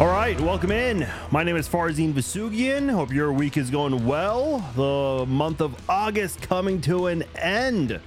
[0.00, 1.08] All right, welcome in.
[1.32, 2.88] My name is Farzin Vasugian.
[2.88, 4.58] Hope your week is going well.
[4.76, 7.98] The month of August coming to an end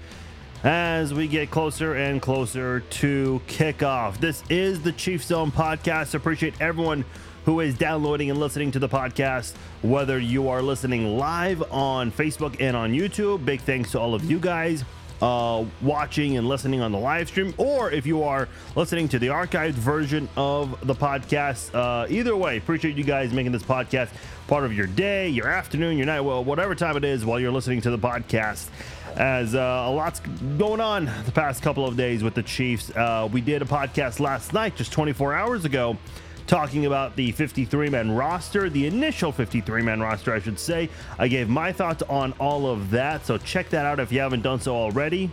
[0.64, 4.20] as we get closer and closer to kickoff.
[4.20, 6.14] This is the Chiefs Zone podcast.
[6.14, 7.04] Appreciate everyone
[7.44, 12.56] who is downloading and listening to the podcast, whether you are listening live on Facebook
[12.62, 13.44] and on YouTube.
[13.44, 14.86] Big thanks to all of you guys
[15.22, 19.28] uh, watching and listening on the live stream, or if you are listening to the
[19.28, 21.74] archived version of the podcast.
[21.74, 24.10] Uh, either way, appreciate you guys making this podcast
[24.48, 27.52] part of your day, your afternoon, your night, well, whatever time it is while you're
[27.52, 28.68] listening to the podcast.
[29.16, 30.22] As uh, a lot's
[30.58, 32.90] going on the past couple of days with the Chiefs.
[32.96, 35.98] Uh, we did a podcast last night, just 24 hours ago
[36.52, 40.90] talking about the 53 man roster, the initial 53 man roster, I should say.
[41.18, 44.42] I gave my thoughts on all of that, so check that out if you haven't
[44.42, 45.32] done so already.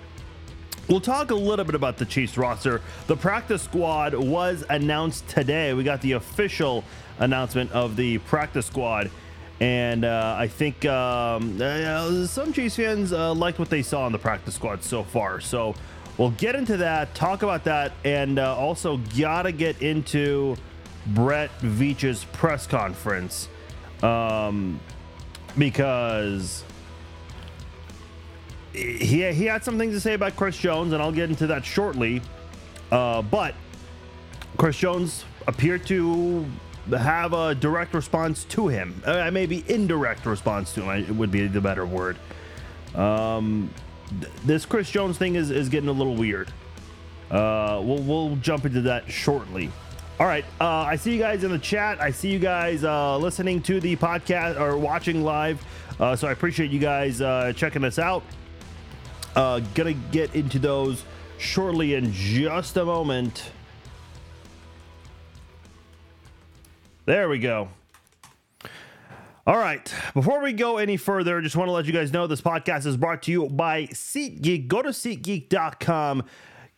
[0.88, 2.82] We'll talk a little bit about the Chiefs roster.
[3.08, 5.74] The practice squad was announced today.
[5.74, 6.84] We got the official
[7.18, 9.10] announcement of the practice squad.
[9.58, 14.12] And uh, I think um, uh, some Chiefs fans uh, liked what they saw in
[14.12, 15.40] the practice squad so far.
[15.40, 15.74] So
[16.16, 20.56] we'll get into that, talk about that, and uh, also gotta get into
[21.06, 23.48] Brett Veach's press conference
[24.02, 24.78] um,
[25.56, 26.64] because
[28.72, 31.64] he, he had some things to say about Chris Jones, and I'll get into that
[31.64, 32.22] shortly.
[32.90, 33.54] Uh, but
[34.56, 36.46] Chris Jones appeared to
[36.90, 39.02] have a direct response to him.
[39.04, 42.16] Uh, maybe indirect response to him It would be the better word.
[42.94, 43.70] Um,
[44.20, 46.50] th- this Chris Jones thing is, is getting a little weird.
[47.30, 49.70] Uh, we'll, we'll jump into that shortly.
[50.20, 50.44] All right.
[50.60, 52.00] Uh, I see you guys in the chat.
[52.00, 55.64] I see you guys uh, listening to the podcast or watching live.
[56.00, 58.24] Uh, so I appreciate you guys uh, checking us out.
[59.36, 61.04] Uh, gonna get into those
[61.38, 63.52] shortly in just a moment.
[67.06, 67.68] There we go.
[69.46, 69.94] All right.
[70.12, 72.96] Before we go any further, just want to let you guys know this podcast is
[72.96, 74.68] brought to you by SeatGeek.
[74.68, 76.24] Go to SeatGeek.com.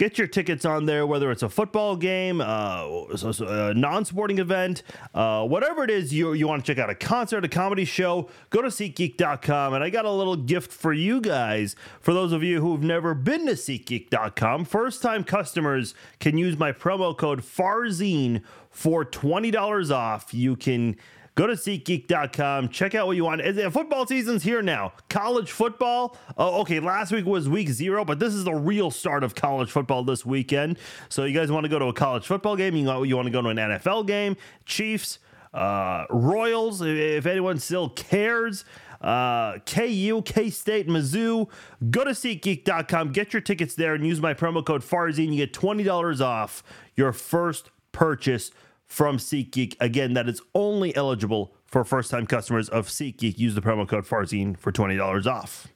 [0.01, 5.47] Get your tickets on there, whether it's a football game, uh, a non-sporting event, uh,
[5.47, 8.63] whatever it is you, you want to check out, a concert, a comedy show, go
[8.63, 9.75] to SeatGeek.com.
[9.75, 11.77] And I got a little gift for you guys.
[12.01, 17.15] For those of you who've never been to SeatGeek.com, first-time customers can use my promo
[17.15, 20.33] code FARZIN for $20 off.
[20.33, 20.97] You can
[21.37, 22.69] Go to SeatGeek.com.
[22.69, 23.43] Check out what you want.
[23.73, 24.93] Football season's here now.
[25.09, 26.17] College football.
[26.37, 29.71] Uh, okay, last week was week zero, but this is the real start of college
[29.71, 30.79] football this weekend.
[31.09, 32.75] So you guys want to go to a college football game?
[32.75, 34.37] You, you want to go to an NFL game?
[34.67, 35.19] Chiefs,
[35.55, 38.65] uh, Royals, if anyone still cares.
[39.01, 41.49] Uh, KU, K State, Mizzou.
[41.91, 43.13] Go to SeatGeek.com.
[43.13, 45.33] Get your tickets there and use my promo code Farzin.
[45.33, 46.63] You get $20 off
[46.97, 48.51] your first purchase
[48.91, 49.77] from SeatGeek.
[49.81, 53.39] Again, that is only eligible for first time customers of SeatGeek.
[53.39, 55.69] Use the promo code Farzin for $20 off.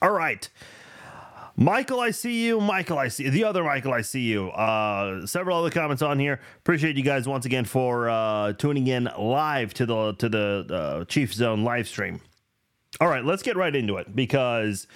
[0.00, 0.48] All right.
[1.56, 2.60] Michael, I see you.
[2.60, 3.30] Michael, I see you.
[3.30, 4.50] The other Michael, I see you.
[4.50, 6.40] Uh, several other comments on here.
[6.58, 11.04] Appreciate you guys once again for uh, tuning in live to the to the uh,
[11.06, 12.20] Chiefs Zone live stream.
[13.00, 14.86] All right, let's get right into it because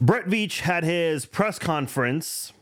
[0.00, 2.52] Brett Veach had his press conference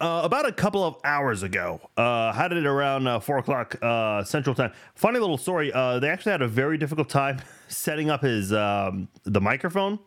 [0.00, 1.80] uh, about a couple of hours ago.
[1.96, 4.72] Uh, had it around uh, four o'clock uh, Central Time.
[4.94, 5.72] Funny little story.
[5.72, 9.98] Uh, they actually had a very difficult time setting up his um, the microphone.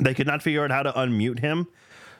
[0.00, 1.66] They could not figure out how to unmute him.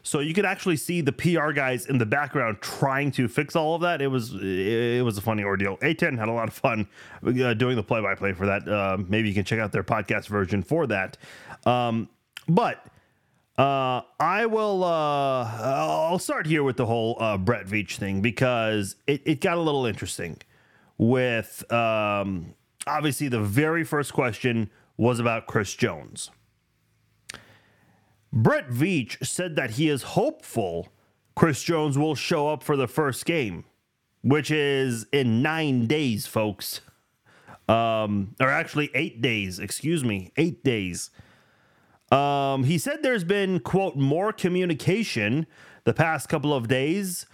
[0.02, 3.74] So you could actually see the PR guys in the background trying to fix all
[3.74, 4.00] of that.
[4.00, 5.78] It was it was a funny ordeal.
[5.82, 6.88] 810 had a lot of fun
[7.24, 8.66] uh, doing the play by play for that.
[8.66, 11.18] Uh, maybe you can check out their podcast version for that.
[11.66, 12.08] Um,
[12.48, 12.84] but
[13.58, 14.84] uh, I will.
[14.84, 19.58] Uh, I'll start here with the whole uh, Brett Veach thing because it, it got
[19.58, 20.38] a little interesting.
[20.98, 22.54] With um,
[22.86, 26.30] obviously the very first question was about Chris Jones.
[28.32, 30.88] Brett Veach said that he is hopeful
[31.34, 33.64] Chris Jones will show up for the first game,
[34.22, 36.80] which is in nine days, folks.
[37.68, 39.58] Um, or actually eight days.
[39.58, 41.10] Excuse me, eight days.
[42.10, 45.46] Um, he said there's been, quote, more communication
[45.84, 47.26] the past couple of days.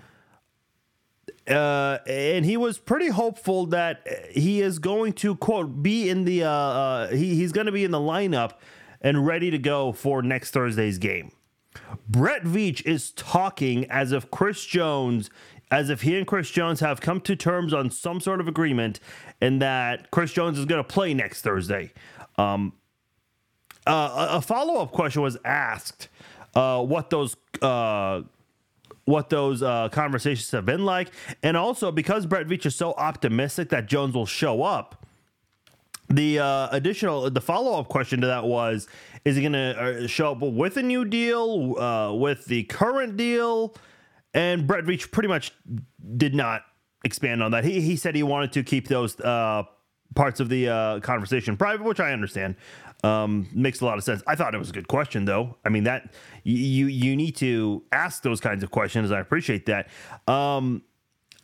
[1.48, 6.44] Uh, and he was pretty hopeful that he is going to, quote, be in the,
[6.44, 8.54] uh, uh, he, he's going to be in the lineup
[9.00, 11.30] and ready to go for next Thursday's game.
[12.08, 15.30] Brett Veach is talking as if Chris Jones
[15.70, 19.00] as if he and Chris Jones have come to terms on some sort of agreement
[19.40, 21.92] and that Chris Jones is going to play next Thursday.
[22.38, 22.74] Um,
[23.86, 26.08] uh, a follow up question was asked
[26.54, 28.22] uh, what those uh,
[29.04, 31.10] what those uh, conversations have been like,
[31.42, 35.06] and also because Brett Veach is so optimistic that Jones will show up.
[36.08, 38.88] The uh, additional, the follow up question to that was:
[39.24, 43.74] Is he going to show up with a new deal, uh, with the current deal?
[44.34, 45.52] And Brett Veach pretty much
[46.16, 46.62] did not
[47.04, 47.64] expand on that.
[47.64, 49.64] He he said he wanted to keep those uh,
[50.14, 52.56] parts of the uh, conversation private, which I understand.
[53.04, 54.22] Um, makes a lot of sense.
[54.26, 55.56] I thought it was a good question, though.
[55.64, 56.12] I mean that
[56.44, 59.12] you you need to ask those kinds of questions.
[59.12, 59.88] I appreciate that.
[60.26, 60.82] Um,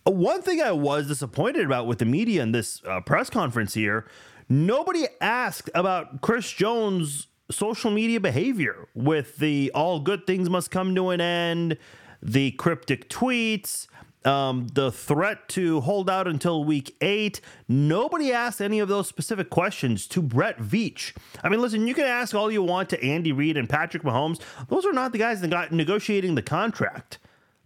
[0.04, 4.06] one thing I was disappointed about with the media in this uh, press conference here,
[4.49, 10.94] nobody asked about Chris Jones' social media behavior with the all good things must come
[10.94, 11.76] to an end,
[12.20, 13.87] the cryptic tweets,
[14.26, 17.40] um, the threat to hold out until week eight.
[17.69, 21.14] Nobody asked any of those specific questions to Brett Veach.
[21.42, 24.40] I mean, listen, you can ask all you want to Andy Reid and Patrick Mahomes.
[24.69, 27.19] Those are not the guys that got negotiating the contract.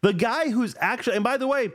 [0.02, 1.70] The guy who's actually, and by the way,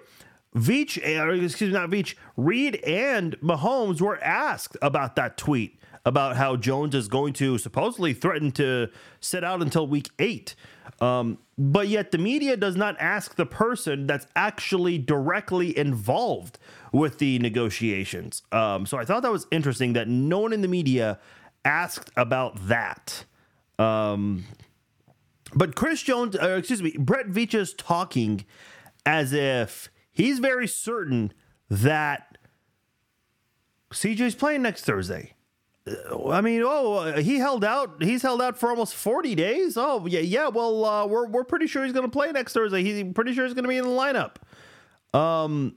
[0.56, 6.36] Veach, or excuse me, not Veach, Reid and Mahomes were asked about that tweet about
[6.36, 8.90] how Jones is going to supposedly threaten to
[9.20, 10.56] sit out until week eight.
[11.00, 16.60] Um, but yet the media does not ask the person that's actually directly involved
[16.92, 18.44] with the negotiations.
[18.52, 21.20] Um, so I thought that was interesting that no one in the media
[21.66, 23.26] asked about that.
[23.80, 24.46] Um,
[25.54, 28.46] but Chris Jones, uh, excuse me, Brett Veach is talking
[29.06, 31.34] as if he's very certain
[31.70, 32.38] that
[33.92, 35.34] CJ's playing next Thursday.
[35.88, 38.04] I mean, oh, he held out.
[38.04, 39.78] He's held out for almost forty days.
[39.78, 40.48] Oh, yeah, yeah.
[40.48, 42.84] Well, uh, we're we're pretty sure he's going to play next Thursday.
[42.84, 44.36] He's pretty sure he's going to be in the lineup.
[45.14, 45.76] Um,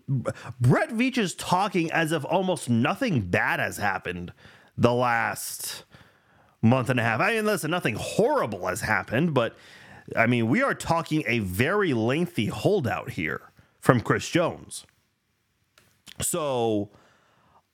[0.61, 4.33] Brett Veach is talking as if almost nothing bad has happened
[4.77, 5.85] the last
[6.63, 7.21] month and a half.
[7.21, 9.57] I mean, listen, nothing horrible has happened, but
[10.17, 14.87] I mean, we are talking a very lengthy holdout here from Chris Jones.
[16.21, 16.91] So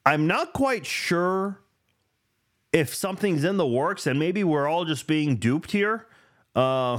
[0.06, 1.60] I'm not quite sure
[2.72, 6.06] if something's in the works and maybe we're all just being duped here,
[6.54, 6.98] uh,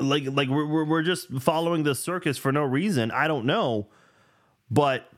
[0.00, 3.10] like like we're we're just following the circus for no reason.
[3.10, 3.88] I don't know,
[4.70, 5.08] but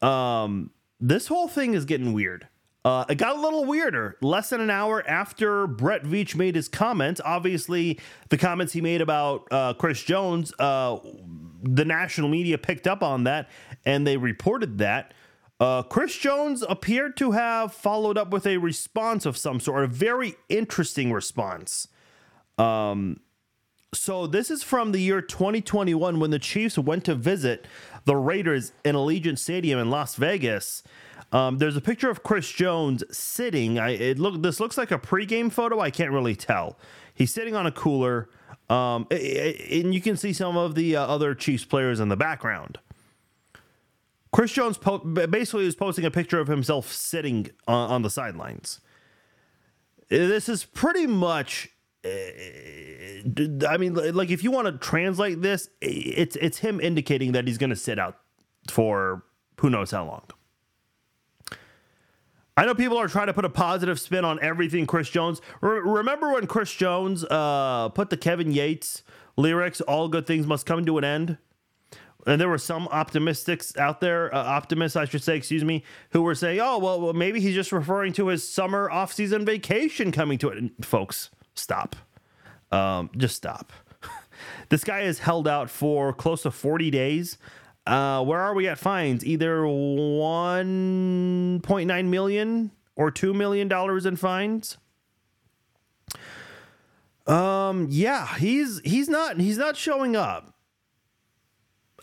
[0.00, 0.70] um,
[1.00, 2.48] this whole thing is getting weird.
[2.84, 6.68] Uh, it got a little weirder less than an hour after Brett Veach made his
[6.68, 7.20] comments.
[7.24, 7.98] Obviously,
[8.30, 10.96] the comments he made about uh, Chris Jones, uh,
[11.62, 13.50] the national media picked up on that
[13.84, 15.12] and they reported that.
[15.60, 19.88] Uh, Chris Jones appeared to have followed up with a response of some sort, a
[19.88, 21.88] very interesting response.
[22.58, 23.20] Um,
[23.92, 27.66] so this is from the year 2021 when the Chiefs went to visit
[28.04, 30.82] the Raiders in Allegiant Stadium in Las Vegas.
[31.32, 33.78] Um, there's a picture of Chris Jones sitting.
[33.78, 35.80] I it look this looks like a pregame photo.
[35.80, 36.78] I can't really tell.
[37.14, 38.30] He's sitting on a cooler,
[38.70, 42.78] um, and you can see some of the uh, other Chiefs players in the background.
[44.32, 48.80] Chris Jones po- basically is posting a picture of himself sitting on, on the sidelines.
[50.08, 51.68] This is pretty much.
[52.04, 52.08] Uh,
[53.68, 57.58] I mean, like if you want to translate this, it's it's him indicating that he's
[57.58, 58.18] going to sit out
[58.70, 59.24] for
[59.60, 60.22] who knows how long.
[62.56, 65.40] I know people are trying to put a positive spin on everything Chris Jones.
[65.60, 69.02] Re- remember when Chris Jones uh, put the Kevin Gates
[69.36, 71.38] lyrics, "All good things must come to an end."
[72.26, 76.22] And there were some optimists out there, uh, optimists, I should say, excuse me, who
[76.22, 80.38] were saying, "Oh, well, well, maybe he's just referring to his summer off-season vacation coming
[80.38, 81.96] to it." And folks, stop,
[82.72, 83.72] um, just stop.
[84.68, 87.38] this guy is held out for close to forty days.
[87.86, 89.24] Uh, where are we at fines?
[89.24, 94.76] Either one point nine million or two million dollars in fines.
[97.26, 100.57] Um, yeah, he's he's not he's not showing up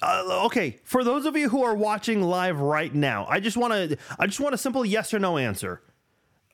[0.02, 3.74] uh, okay, for those of you who are watching live right now, I just want
[3.74, 5.82] to I just want a simple yes or no answer.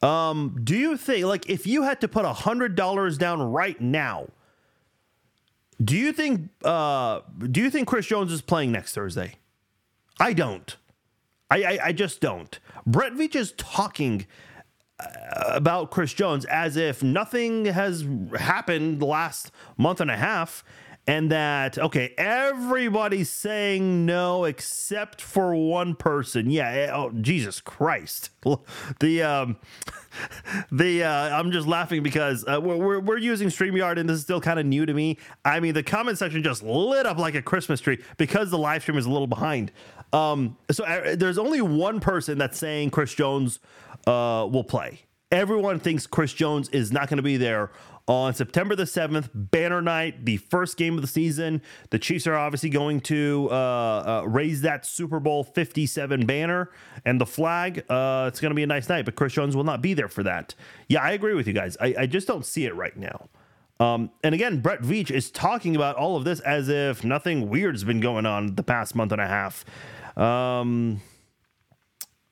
[0.02, 3.80] Um, do you think like if you had to put a hundred dollars down right
[3.80, 4.28] now,
[5.84, 9.36] do you think uh do you think Chris Jones is playing next Thursday?
[10.20, 10.76] I don't.
[11.50, 12.60] I I, I just don't.
[12.86, 14.28] Brett Veach is talking
[15.00, 15.06] uh,
[15.48, 18.06] about Chris Jones as if nothing has
[18.38, 20.64] happened the last month and a half
[21.12, 26.50] and that okay, everybody's saying no except for one person.
[26.50, 28.30] Yeah, eh, oh Jesus Christ.
[29.00, 29.58] The um
[30.72, 34.40] the uh I'm just laughing because uh, we're, we're using StreamYard and this is still
[34.40, 35.18] kind of new to me.
[35.44, 38.82] I mean, the comment section just lit up like a Christmas tree because the live
[38.82, 39.74] stream is a little behind.
[40.14, 43.60] Um so uh, there's only one person that's saying Chris Jones
[44.08, 45.02] uh will play.
[45.30, 47.72] Everyone thinks Chris Jones is not going to be there
[48.12, 51.62] on September the 7th, banner night, the first game of the season.
[51.92, 53.54] The Chiefs are obviously going to uh,
[54.24, 56.72] uh, raise that Super Bowl 57 banner
[57.06, 57.86] and the flag.
[57.90, 60.10] Uh, it's going to be a nice night, but Chris Jones will not be there
[60.10, 60.54] for that.
[60.90, 61.78] Yeah, I agree with you guys.
[61.80, 63.30] I, I just don't see it right now.
[63.80, 67.86] Um, and again, Brett Veach is talking about all of this as if nothing weird's
[67.86, 69.64] been going on the past month and a half.
[70.18, 71.02] Um,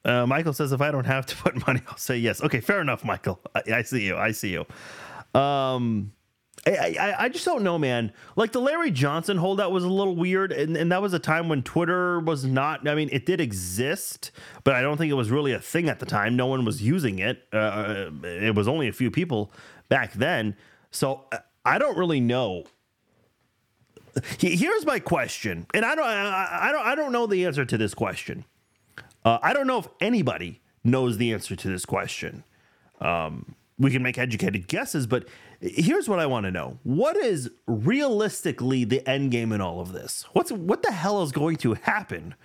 [0.03, 2.43] uh, Michael says, if I don't have to put money, I'll say yes.
[2.43, 3.39] Okay, fair enough, Michael.
[3.55, 4.17] I, I see you.
[4.17, 4.65] I see you.
[5.33, 6.13] Um,
[6.65, 8.11] I, I, I just don't know, man.
[8.35, 11.49] Like the Larry Johnson holdout was a little weird, and, and that was a time
[11.49, 12.87] when Twitter was not.
[12.87, 14.31] I mean, it did exist,
[14.63, 16.35] but I don't think it was really a thing at the time.
[16.35, 17.43] No one was using it.
[17.53, 19.51] Uh, it was only a few people
[19.87, 20.55] back then.
[20.91, 21.25] So
[21.65, 22.65] I don't really know.
[24.39, 27.77] Here's my question, and I don't, I, I don't, I don't know the answer to
[27.77, 28.43] this question.
[29.23, 32.43] Uh, I don't know if anybody knows the answer to this question.
[32.99, 35.27] Um, we can make educated guesses, but
[35.61, 39.93] here's what I want to know: What is realistically the end game in all of
[39.93, 40.25] this?
[40.33, 42.35] What's what the hell is going to happen?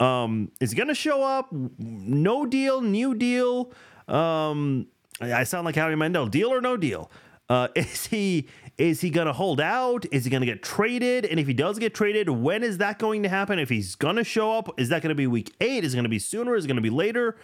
[0.00, 1.48] Um, is he going to show up?
[1.52, 3.72] No deal, new deal.
[4.08, 4.88] Um,
[5.20, 6.26] I sound like Howie Mandel.
[6.26, 7.10] Deal or no deal?
[7.48, 8.48] Uh, is he
[8.78, 10.04] is he going to hold out?
[10.10, 11.24] Is he going to get traded?
[11.24, 13.58] And if he does get traded, when is that going to happen?
[13.58, 15.84] If he's going to show up, is that going to be week eight?
[15.84, 16.56] Is it going to be sooner?
[16.56, 17.36] Is it going to be later?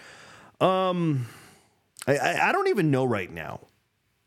[0.61, 1.27] Um,
[2.07, 3.61] I, I, I don't even know right now.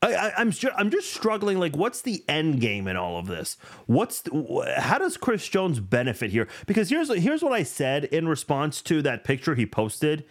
[0.01, 1.59] I, I, I'm ju- I'm just struggling.
[1.59, 3.57] Like, what's the end game in all of this?
[3.85, 6.47] What's the, how does Chris Jones benefit here?
[6.65, 10.25] Because here's here's what I said in response to that picture he posted.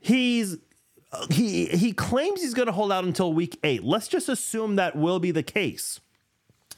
[0.00, 0.58] He's
[1.30, 3.84] he he claims he's going to hold out until week eight.
[3.84, 6.00] Let's just assume that will be the case.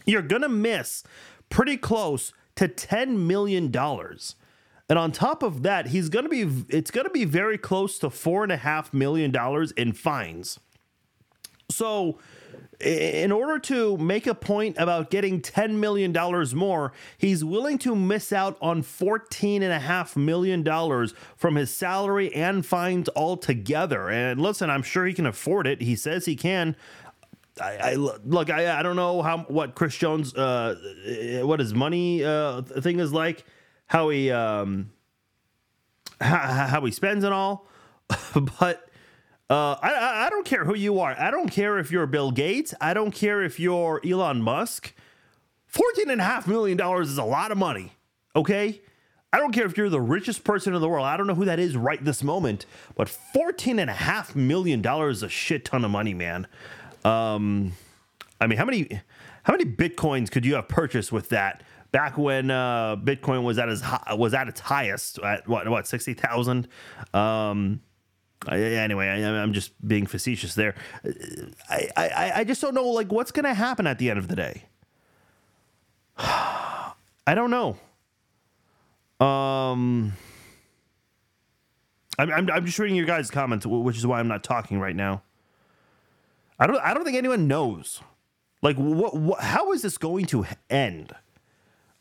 [0.05, 1.03] You're going to miss
[1.49, 4.37] pretty close to ten million dollars.
[4.89, 8.43] And on top of that, he's gonna be it's gonna be very close to four
[8.43, 10.61] and a half million dollars in fines.
[11.71, 12.19] So
[12.81, 16.15] in order to make a point about getting $10 million
[16.55, 24.11] more, he's willing to miss out on $14.5 million from his salary and fines altogether.
[24.11, 25.81] And listen, I'm sure he can afford it.
[25.81, 26.77] He says he can.
[27.59, 28.51] I, I look.
[28.51, 30.75] I, I don't know how what Chris Jones uh
[31.43, 33.47] what his money uh thing is like
[33.87, 34.91] how he um
[36.21, 37.67] how, how he spends and all,
[38.59, 38.89] but
[39.49, 41.15] uh, I I don't care who you are.
[41.19, 42.75] I don't care if you're Bill Gates.
[42.81, 44.93] I don't care if you're Elon Musk.
[45.67, 47.93] Fourteen and a half million dollars is a lot of money.
[48.35, 48.81] Okay.
[49.33, 51.05] I don't care if you're the richest person in the world.
[51.05, 52.65] I don't know who that is right this moment,
[52.97, 56.47] but fourteen and a half million dollars is a shit ton of money, man.
[57.05, 57.73] Um,
[58.41, 59.01] I mean, how many
[59.45, 61.63] how many bitcoins could you have purchased with that?
[61.93, 66.15] Back when uh, Bitcoin was at its was at its highest at what what sixty
[66.15, 66.69] thousand.
[67.15, 67.81] Um,
[68.51, 70.75] anyway, I, am just being facetious there.
[71.71, 74.37] I, I I just don't know like what's gonna happen at the end of the
[74.37, 74.65] day.
[76.19, 76.95] I
[77.35, 77.77] don't know.
[79.25, 80.13] Um.
[82.19, 84.97] I'm, I'm, I'm just reading your guys' comments, which is why I'm not talking right
[84.97, 85.23] now.
[86.59, 88.01] I don't I don't think anyone knows.
[88.63, 91.13] Like what, what how is this going to end?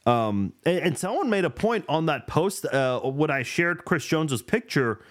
[0.06, 4.06] Um, and, and, someone made a point on that post uh, when I shared Chris
[4.06, 5.02] Jones's picture.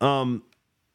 [0.00, 0.44] Um,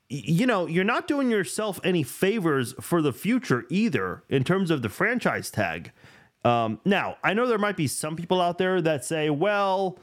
[0.09, 4.81] you know, you're not doing yourself any favors for the future either in terms of
[4.81, 5.91] the franchise tag.
[6.43, 9.99] Um, now, I know there might be some people out there that say, well,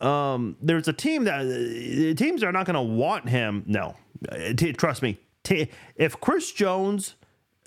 [0.00, 3.62] um, there's a team that uh, teams are not going to want him.
[3.66, 3.94] No,
[4.30, 5.18] uh, t- trust me.
[5.44, 7.14] T- if Chris Jones,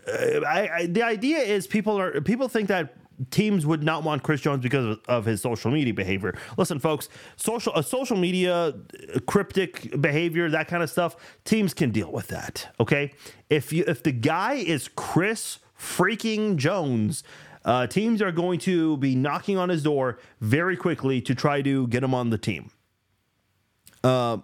[0.08, 2.96] uh, I, I, the idea is people are people think that
[3.32, 6.36] teams would not want Chris Jones because of his social media behavior.
[6.58, 8.74] Listen, folks, social a social media
[9.26, 12.74] cryptic behavior, that kind of stuff, teams can deal with that.
[12.80, 13.14] Okay,
[13.50, 17.24] if you if the guy is Chris freaking Jones.
[17.64, 21.88] Uh, teams are going to be knocking on his door very quickly to try to
[21.88, 22.70] get him on the team.
[24.04, 24.38] Uh,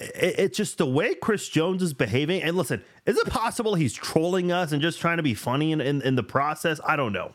[0.00, 2.42] it's just the way Chris Jones is behaving.
[2.42, 5.80] And listen, is it possible he's trolling us and just trying to be funny in,
[5.80, 6.80] in, in the process?
[6.84, 7.34] I don't know.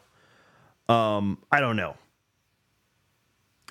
[0.92, 1.96] Um, I don't know.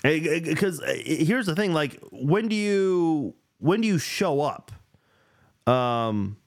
[0.01, 4.71] Because uh, here's the thing: like, when do you when do you show up?
[5.67, 6.37] Um,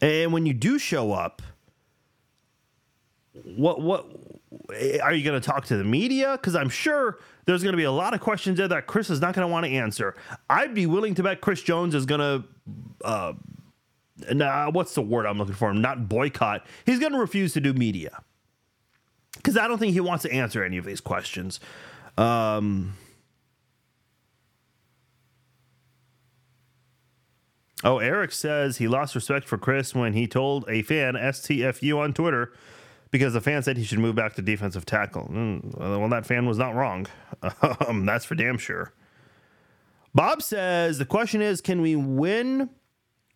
[0.00, 1.42] and when you do show up,
[3.44, 4.06] what what
[5.02, 6.32] are you going to talk to the media?
[6.32, 9.20] Because I'm sure there's going to be a lot of questions there that Chris is
[9.20, 10.14] not going to want to answer.
[10.48, 12.44] I'd be willing to bet Chris Jones is going to,
[13.04, 13.32] uh,
[14.32, 15.74] nah, what's the word I'm looking for?
[15.74, 16.64] Not boycott.
[16.86, 18.22] He's going to refuse to do media
[19.42, 21.58] because I don't think he wants to answer any of these questions.
[22.16, 22.94] Um,
[27.82, 32.14] oh, Eric says he lost respect for Chris when he told a fan STFU on
[32.14, 32.52] Twitter
[33.10, 35.28] because the fan said he should move back to defensive tackle.
[35.28, 37.06] Mm, well, that fan was not wrong.
[37.88, 38.92] Um, that's for damn sure.
[40.14, 42.70] Bob says the question is can we win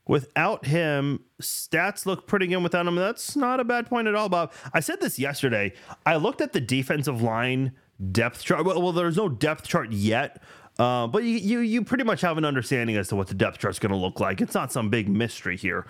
[0.06, 1.24] without him?
[1.40, 2.96] Stats look pretty good without him.
[2.96, 4.52] That's not a bad point at all, Bob.
[4.72, 5.72] I said this yesterday.
[6.04, 7.72] I looked at the defensive line
[8.12, 8.64] depth chart.
[8.64, 10.42] Well, well there's no depth chart yet.
[10.78, 13.58] Uh, but you, you you pretty much have an understanding as to what the depth
[13.58, 14.42] chart's going to look like.
[14.42, 15.86] It's not some big mystery here.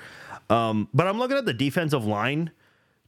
[0.49, 2.53] Um, but I'm looking at the defensive line,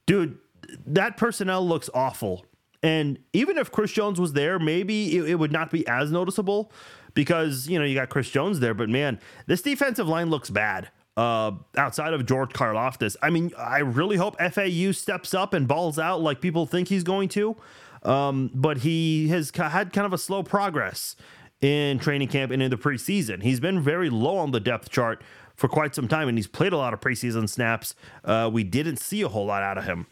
[0.05, 0.37] dude
[0.85, 2.45] that personnel looks awful.
[2.81, 6.71] And even if Chris Jones was there, maybe it, it, would not be as noticeable
[7.13, 8.73] because, you know, you got Chris Jones there.
[8.73, 13.15] But man, this defensive line looks bad uh, outside of George Karlaftis.
[13.21, 17.03] I mean, I really hope FAU steps up and balls out like people think he's
[17.03, 17.55] going to.
[18.03, 21.17] Um, but he has had kind of a slow progress
[21.59, 23.43] in training camp and in the preseason.
[23.43, 25.21] He's been very low on the depth chart
[25.55, 27.95] for quite some time, and he's played a lot of preseason snaps.
[28.23, 30.07] Uh, we didn't see a whole lot out of him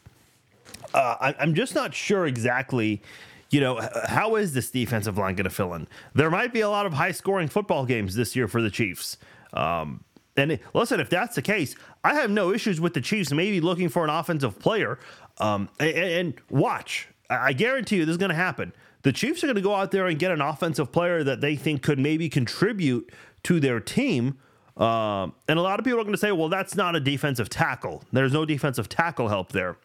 [0.93, 3.01] uh, I, I'm just not sure exactly
[3.49, 5.87] you know, how is this defensive line going to fill in?
[6.13, 9.17] There might be a lot of high scoring football games this year for the Chiefs.
[9.53, 10.03] Um,
[10.37, 13.89] and listen, if that's the case, I have no issues with the Chiefs maybe looking
[13.89, 14.99] for an offensive player.
[15.39, 18.73] Um, and, and, watch, I guarantee you this is going to happen.
[19.03, 21.55] The Chiefs are going to go out there and get an offensive player that they
[21.55, 23.11] think could maybe contribute
[23.43, 24.37] to their team.
[24.75, 27.49] Uh, and a lot of people are going to say, well, that's not a defensive
[27.49, 28.03] tackle.
[28.11, 29.77] There's no defensive tackle help there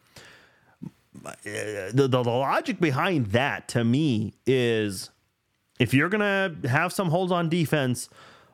[1.43, 5.09] the, the logic behind that to me is
[5.79, 6.21] if you're going
[6.61, 8.09] to have some holes on defense,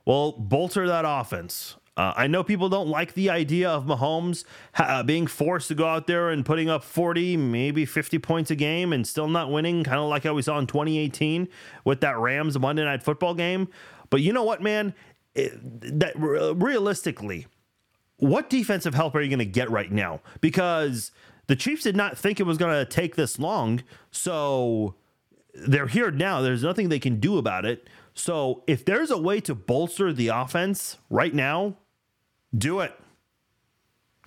[0.05, 1.75] well, bolster that offense.
[1.99, 4.45] Uh, I know people don't like the idea of Mahomes
[4.77, 8.55] uh, being forced to go out there and putting up 40, maybe 50 points a
[8.55, 11.49] game and still not winning, kind of like how we saw in 2018
[11.83, 13.67] with that Rams Monday Night Football game.
[14.09, 14.93] But you know what, man?
[15.35, 15.51] It,
[15.99, 17.47] that realistically,
[18.15, 20.21] what defensive help are you going to get right now?
[20.39, 21.11] Because
[21.47, 23.83] the Chiefs did not think it was going to take this long.
[24.09, 24.95] So
[25.53, 26.39] they're here now.
[26.39, 27.89] There's nothing they can do about it.
[28.13, 31.75] So if there's a way to bolster the offense right now,
[32.57, 32.93] do it.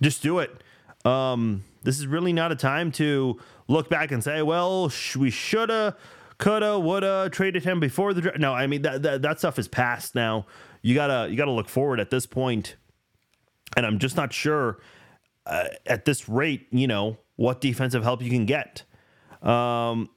[0.02, 0.62] Just do it.
[1.04, 5.30] Um, this is really not a time to look back and say, well, sh- we
[5.30, 5.96] shoulda,
[6.38, 8.38] coulda, woulda traded him before the draft.
[8.38, 10.46] No, I mean that, that that stuff is past now.
[10.82, 12.76] You gotta you gotta look forward at this point.
[13.76, 14.80] And I'm just not sure
[15.46, 18.84] uh, at this rate, you know, what defensive help you can get.
[19.42, 20.10] Um,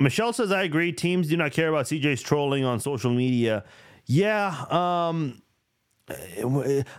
[0.00, 0.92] Michelle says, I agree.
[0.92, 3.64] Teams do not care about CJ's trolling on social media.
[4.06, 4.64] Yeah.
[4.70, 5.42] Um,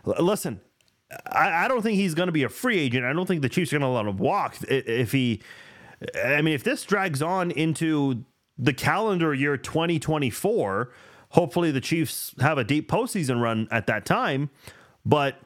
[0.06, 0.62] listen,
[1.32, 3.06] I, I don't think he's going to be a free agent.
[3.06, 5.42] I don't think the Chiefs are going to let him walk if he.
[6.24, 8.24] I mean, if this drags on into
[8.58, 10.92] the calendar year 2024,
[11.30, 14.50] hopefully the Chiefs have a deep postseason run at that time.
[15.06, 15.40] But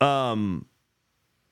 [0.00, 0.66] um,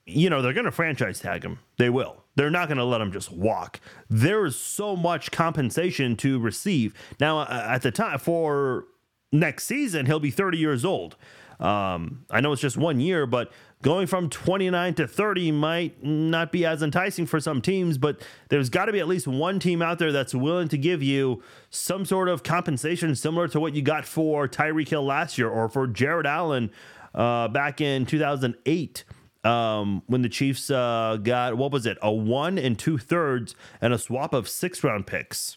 [0.07, 1.59] you know, they're going to franchise tag him.
[1.79, 2.23] They will.
[2.35, 3.81] They're not going to let him just walk.
[4.09, 6.95] There is so much compensation to receive.
[7.21, 8.87] Now, uh, at the time for
[9.33, 11.17] next season, he'll be 30 years old.
[11.59, 16.51] Um, I know it's just one year, but going from 29 to 30 might not
[16.51, 19.81] be as enticing for some teams, but there's got to be at least one team
[19.81, 23.83] out there that's willing to give you some sort of compensation similar to what you
[23.83, 26.71] got for Tyreek Hill last year or for Jared Allen
[27.15, 29.05] uh, back in 2008
[29.45, 33.93] um, when the Chiefs uh, got what was it, a one and two thirds and
[33.93, 35.55] a swap of six round picks.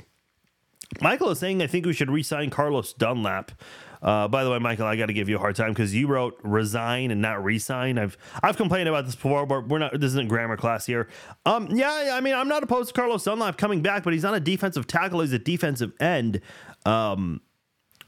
[1.01, 3.51] Michael is saying I think we should re-sign Carlos Dunlap.
[4.01, 6.05] Uh, by the way, Michael, I got to give you a hard time because you
[6.07, 7.97] wrote resign and not resign.
[7.97, 9.93] I've I've complained about this before, but we're not.
[9.93, 11.09] This isn't grammar class here.
[11.45, 14.35] Um, yeah, I mean, I'm not opposed to Carlos Dunlap coming back, but he's not
[14.35, 15.21] a defensive tackle.
[15.21, 16.41] He's a defensive end.
[16.85, 17.41] Um,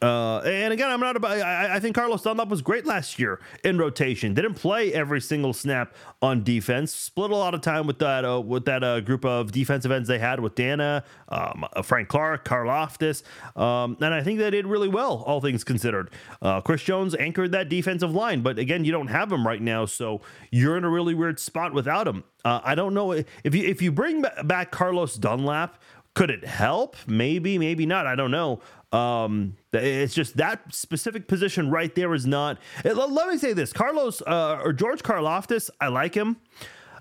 [0.01, 1.39] uh, and again, I'm not about.
[1.39, 4.35] I, I, think Carlos Dunlap was great last year in rotation.
[4.35, 6.93] Didn't play every single snap on defense.
[6.93, 10.07] Split a lot of time with that uh, with that uh, group of defensive ends
[10.07, 13.23] they had with Danna, um, uh, Frank Clark, Karlaftis,
[13.59, 16.11] um, and I think they did really well, all things considered.
[16.43, 19.85] Uh, Chris Jones anchored that defensive line, but again, you don't have him right now,
[19.85, 22.23] so you're in a really weird spot without him.
[22.45, 25.81] Uh, I don't know if you if you bring back Carlos Dunlap.
[26.17, 26.95] Could it help?
[27.05, 28.07] Maybe, maybe not.
[28.07, 28.59] I don't know.
[28.91, 32.57] Um, it's just that specific position right there is not.
[32.83, 36.37] Let me say this: Carlos uh, or George Karlaftis, I like him.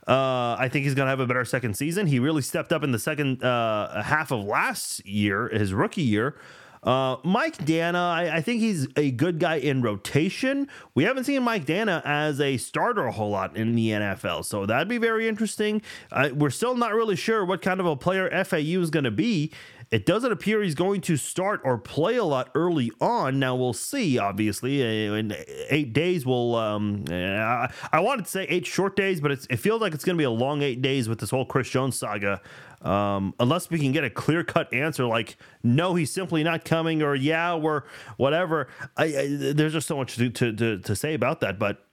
[0.07, 2.07] Uh, I think he's going to have a better second season.
[2.07, 6.37] He really stepped up in the second uh, half of last year, his rookie year.
[6.83, 10.69] Uh, Mike Danna, I, I, think he's a good guy in rotation.
[10.95, 14.67] We haven't seen Mike Danna as a starter a whole lot in the NFL, so
[14.67, 15.83] that'd be very interesting.
[16.13, 19.11] Uh, we're still not really sure what kind of a player FAU is going to
[19.11, 19.53] be.
[19.91, 23.39] It doesn't appear he's going to start or play a lot early on.
[23.39, 24.19] Now we'll see.
[24.19, 25.37] Obviously, uh, in
[25.71, 26.57] eight days, we'll.
[26.57, 30.17] Um, I, I wanted to say eight short days, but it feels like it's going
[30.17, 32.41] to be a long eight days with this whole Chris Jones saga.
[32.83, 37.03] Um, unless we can get a clear cut answer like, no, he's simply not coming,
[37.03, 37.83] or yeah, we're
[38.17, 38.69] whatever.
[38.97, 41.59] I, I, there's just so much to, to, to, to say about that.
[41.61, 41.85] But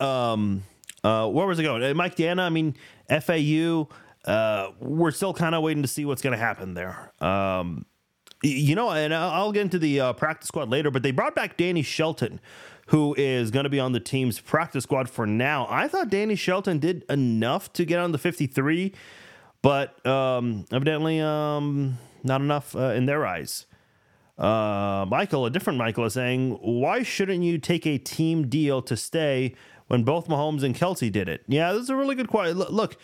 [0.00, 0.64] um,
[1.04, 1.82] uh, where was it going?
[1.82, 2.76] Uh, Mike Danna, I mean,
[3.08, 3.88] FAU
[4.28, 7.12] uh, we're still kind of waiting to see what's going to happen there.
[7.20, 7.86] Um,
[8.42, 11.56] you know, and I'll get into the uh, practice squad later, but they brought back
[11.56, 12.38] Danny Shelton,
[12.88, 15.66] who is going to be on the team's practice squad for now.
[15.70, 18.92] I thought Danny Shelton did enough to get on the 53,
[19.62, 23.66] but um, evidently um, not enough uh, in their eyes.
[24.36, 28.96] Uh, Michael, a different Michael, is saying, Why shouldn't you take a team deal to
[28.96, 29.54] stay
[29.88, 31.42] when both Mahomes and Kelce did it?
[31.48, 32.56] Yeah, this is a really good question.
[32.58, 32.98] Look,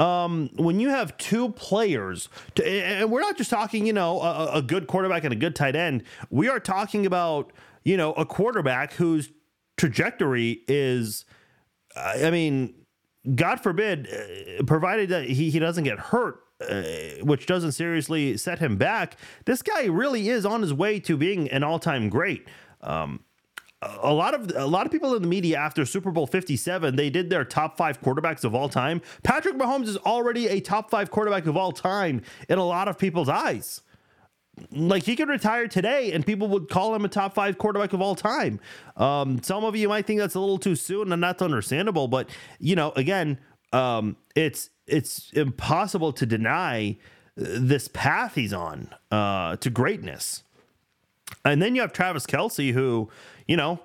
[0.00, 4.54] um, when you have two players, to, and we're not just talking, you know, a,
[4.54, 6.04] a good quarterback and a good tight end.
[6.30, 7.52] We are talking about,
[7.84, 9.30] you know, a quarterback whose
[9.76, 11.26] trajectory is,
[11.94, 12.74] I mean,
[13.34, 16.82] God forbid, uh, provided that he, he doesn't get hurt, uh,
[17.22, 21.50] which doesn't seriously set him back, this guy really is on his way to being
[21.50, 22.48] an all time great.
[22.80, 23.20] Um,
[23.82, 27.08] a lot of a lot of people in the media after Super Bowl 57, they
[27.08, 29.00] did their top 5 quarterbacks of all time.
[29.22, 32.98] Patrick Mahomes is already a top 5 quarterback of all time in a lot of
[32.98, 33.80] people's eyes.
[34.70, 38.02] Like he could retire today and people would call him a top 5 quarterback of
[38.02, 38.60] all time.
[38.96, 42.28] Um, some of you might think that's a little too soon and that's understandable, but
[42.58, 43.38] you know, again,
[43.72, 46.98] um, it's it's impossible to deny
[47.36, 50.42] this path he's on uh, to greatness.
[51.44, 53.10] And then you have Travis Kelce, who
[53.46, 53.80] you know,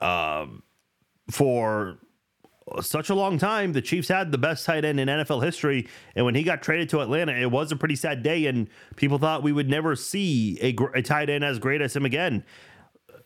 [0.00, 0.62] um,
[1.30, 1.98] for
[2.80, 5.88] such a long time, the Chiefs had the best tight end in NFL history.
[6.14, 8.46] And when he got traded to Atlanta, it was a pretty sad day.
[8.46, 12.04] And people thought we would never see a, a tight end as great as him
[12.04, 12.44] again.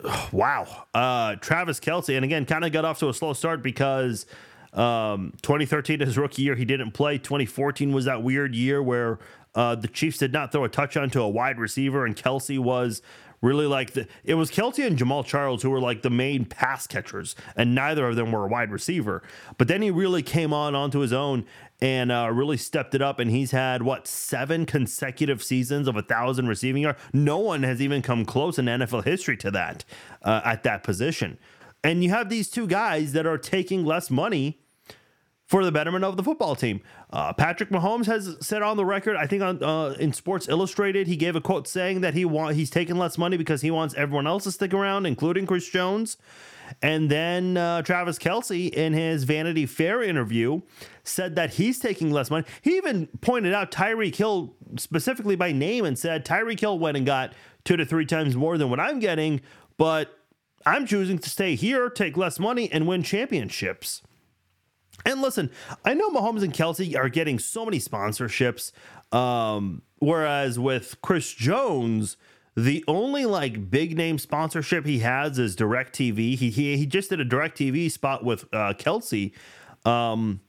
[0.32, 0.86] Wow.
[0.92, 4.26] Uh, Travis Kelce, and again, kind of got off to a slow start because
[4.74, 7.16] um, 2013, his rookie year, he didn't play.
[7.16, 9.18] 2014 was that weird year where
[9.54, 13.00] uh, the Chiefs did not throw a touchdown to a wide receiver, and Kelce was
[13.44, 16.86] really like the it was Kelce and Jamaal Charles who were like the main pass
[16.86, 19.22] catchers, and neither of them were a wide receiver.
[19.58, 21.44] But then he really came on onto his own
[21.80, 23.18] and uh, really stepped it up.
[23.18, 26.98] And he's had what seven consecutive seasons of a thousand receiving yards.
[27.12, 29.84] No one has even come close in NFL history to that
[30.22, 31.38] uh, at that position.
[31.82, 34.63] And you have these two guys that are taking less money
[35.46, 36.80] for the betterment of the football team.
[37.10, 41.06] Uh, Patrick Mahomes has said on the record, I think on uh, in Sports Illustrated,
[41.06, 43.94] he gave a quote saying that he want he's taking less money because he wants
[43.94, 46.16] everyone else to stick around, including Chris Jones.
[46.80, 50.62] And then uh, Travis Kelce, in his Vanity Fair interview,
[51.02, 52.46] said that he's taking less money.
[52.62, 57.04] He even pointed out Tyreek Hill specifically by name and said Tyreek Hill went and
[57.04, 59.42] got two to three times more than what I'm getting,
[59.76, 60.18] but
[60.66, 64.02] I'm choosing to stay here, take less money, and win championships.
[65.04, 65.50] And listen,
[65.84, 68.72] I know Mahomes and Kelce are getting so many sponsorships,
[69.12, 72.16] um, whereas with Chris Jones,
[72.56, 76.36] the only like big name sponsorship he has is DirecTV.
[76.36, 79.32] He he, he just did a DirecTV spot with uh, Kelce,
[79.84, 80.40] um,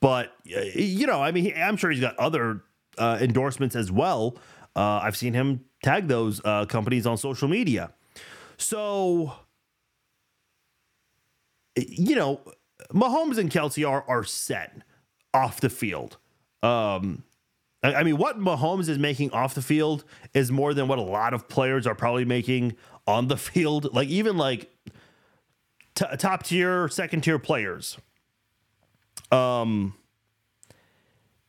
[0.00, 2.62] but you know, I mean, I'm sure he's got other
[2.98, 4.36] uh, endorsements as well.
[4.74, 7.92] Uh, I've seen him tag those uh, companies on social media.
[8.56, 9.34] So,
[11.76, 12.40] you know,
[12.92, 14.82] Mahomes and Kelce are are set
[15.34, 16.18] off the field.
[16.62, 17.24] Um,
[17.82, 21.02] I, I mean, what Mahomes is making off the field is more than what a
[21.02, 23.92] lot of players are probably making on the field.
[23.94, 24.70] Like even like
[25.94, 27.98] t- top tier, second tier players.
[29.30, 29.94] Um,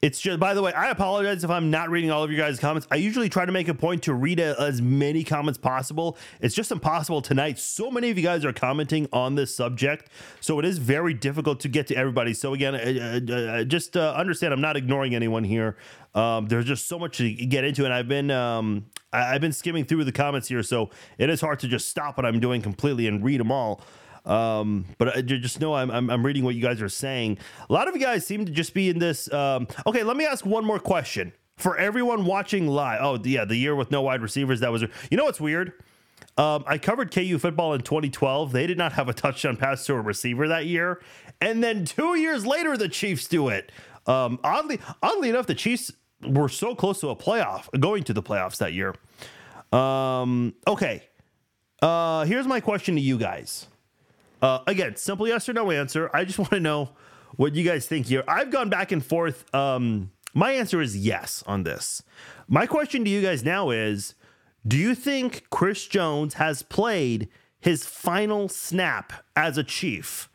[0.03, 2.59] it's just, by the way, I apologize if I'm not reading all of your guys'
[2.59, 2.85] comments.
[2.91, 6.17] I usually try to make a point to read a, as many comments possible.
[6.41, 7.57] It's just impossible tonight.
[7.57, 10.09] So many of you guys are commenting on this subject.
[10.41, 12.33] So it is very difficult to get to everybody.
[12.33, 15.77] So again, uh, uh, uh just uh, understand I'm not ignoring anyone here.
[16.13, 19.53] Um, there's just so much to get into, and I've been um, I, have been
[19.53, 22.61] skimming through the comments here, so it is hard to just stop what I'm doing
[22.61, 23.81] completely and read them all.
[24.25, 27.37] Um, but I just know I'm, I'm, I'm reading what you guys are saying.
[27.69, 29.31] A lot of you guys seem to just be in this.
[29.33, 32.99] Um, okay, let me ask one more question for everyone watching live.
[33.01, 34.61] Oh yeah, the year with no wide receivers.
[34.61, 34.83] That was.
[35.11, 35.73] You know what's weird?
[36.37, 38.51] Um, I covered KU football in 2012.
[38.53, 41.01] They did not have a touchdown pass to a receiver that year,
[41.41, 43.71] and then two years later, the Chiefs do it.
[44.07, 45.91] Um, oddly, oddly enough, the Chiefs
[46.25, 48.95] were so close to a playoff, going to the playoffs that year.
[49.77, 51.03] Um, okay,
[51.81, 53.67] uh, here's my question to you guys.
[54.43, 56.09] Uh, again, simple yes or no answer.
[56.13, 56.89] I just want to know
[57.37, 58.25] what you guys think here.
[58.27, 59.45] I've gone back and forth.
[59.55, 62.03] Um, my answer is yes on this.
[62.49, 64.15] My question to you guys now is
[64.67, 67.29] Do you think Chris Jones has played
[67.61, 70.29] his final snap as a Chief?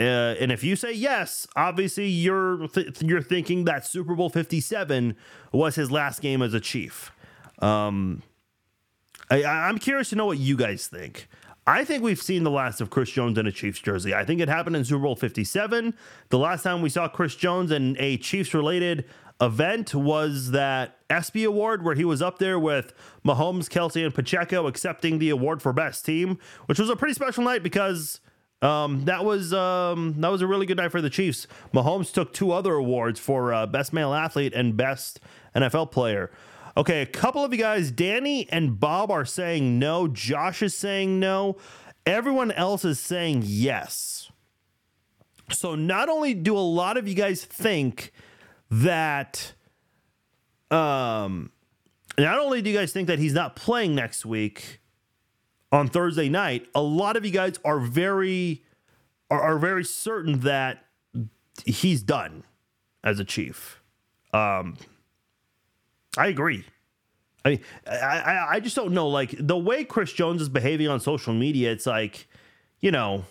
[0.00, 5.14] Uh, and if you say yes, obviously you're th- you're thinking that Super Bowl 57
[5.52, 7.12] was his last game as a Chief.
[7.58, 8.22] Um,
[9.30, 11.28] I, I'm curious to know what you guys think.
[11.66, 14.12] I think we've seen the last of Chris Jones in a Chiefs jersey.
[14.12, 15.94] I think it happened in Super Bowl 57.
[16.30, 19.04] The last time we saw Chris Jones in a Chiefs related
[19.40, 22.92] event was that ESPY award where he was up there with
[23.24, 27.44] Mahomes, Kelce, and Pacheco accepting the award for best team, which was a pretty special
[27.44, 28.20] night because
[28.60, 31.46] um, that was um, that was a really good night for the Chiefs.
[31.72, 35.20] Mahomes took two other awards for uh, best male athlete and best
[35.54, 36.30] NFL player.
[36.76, 40.08] Okay, a couple of you guys, Danny and Bob are saying no.
[40.08, 41.56] Josh is saying no.
[42.06, 44.30] Everyone else is saying yes.
[45.50, 48.12] So not only do a lot of you guys think
[48.70, 49.52] that
[50.70, 51.50] um
[52.18, 54.80] not only do you guys think that he's not playing next week
[55.70, 58.64] on Thursday night, a lot of you guys are very
[59.30, 60.86] are, are very certain that
[61.66, 62.44] he's done
[63.04, 63.82] as a chief.
[64.32, 64.76] Um
[66.16, 66.64] I agree.
[67.44, 69.08] I mean, I, I, just don't know.
[69.08, 72.28] Like the way Chris Jones is behaving on social media, it's like,
[72.80, 73.24] you know,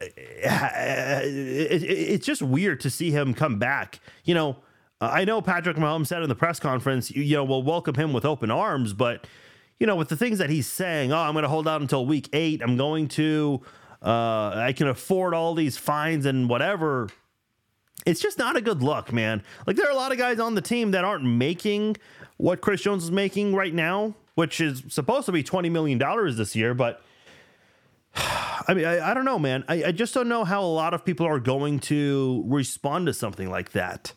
[0.00, 4.00] it, it, it's just weird to see him come back.
[4.24, 4.56] You know,
[5.00, 8.12] I know Patrick Mahomes said in the press conference, you, you know, we'll welcome him
[8.12, 9.26] with open arms, but
[9.80, 12.06] you know, with the things that he's saying, oh, I'm going to hold out until
[12.06, 12.62] week eight.
[12.62, 13.60] I'm going to,
[14.02, 17.08] uh, I can afford all these fines and whatever
[18.06, 19.42] it's just not a good look, man.
[19.66, 21.96] Like there are a lot of guys on the team that aren't making
[22.36, 26.36] what Chris Jones is making right now, which is supposed to be twenty million dollars
[26.36, 26.74] this year.
[26.74, 27.02] But
[28.14, 29.64] I mean, I, I don't know, man.
[29.68, 33.12] I, I, just don't know how a lot of people are going to respond to
[33.12, 34.12] something like that.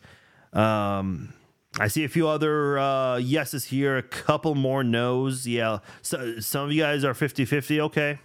[0.52, 1.34] Um,
[1.78, 5.46] I see a few other uh, yeses here, a couple more no's.
[5.46, 7.80] Yeah, so, some of you guys are 50 50.
[7.82, 8.18] Okay.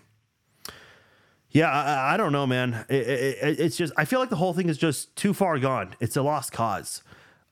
[1.53, 2.83] Yeah, I, I don't know, man.
[2.89, 5.95] It, it, it's just I feel like the whole thing is just too far gone.
[5.99, 7.03] It's a lost cause.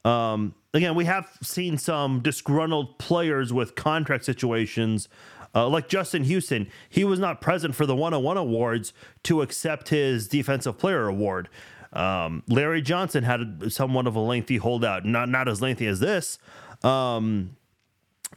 [0.04, 5.08] Um, again, we have seen some disgruntled players with contract situations,
[5.54, 6.68] uh, like Justin Houston.
[6.90, 8.92] He was not present for the 101 awards
[9.24, 11.48] to accept his Defensive Player Award.
[11.94, 16.40] Um, Larry Johnson had somewhat of a lengthy holdout, not not as lengthy as this.
[16.84, 17.56] Um,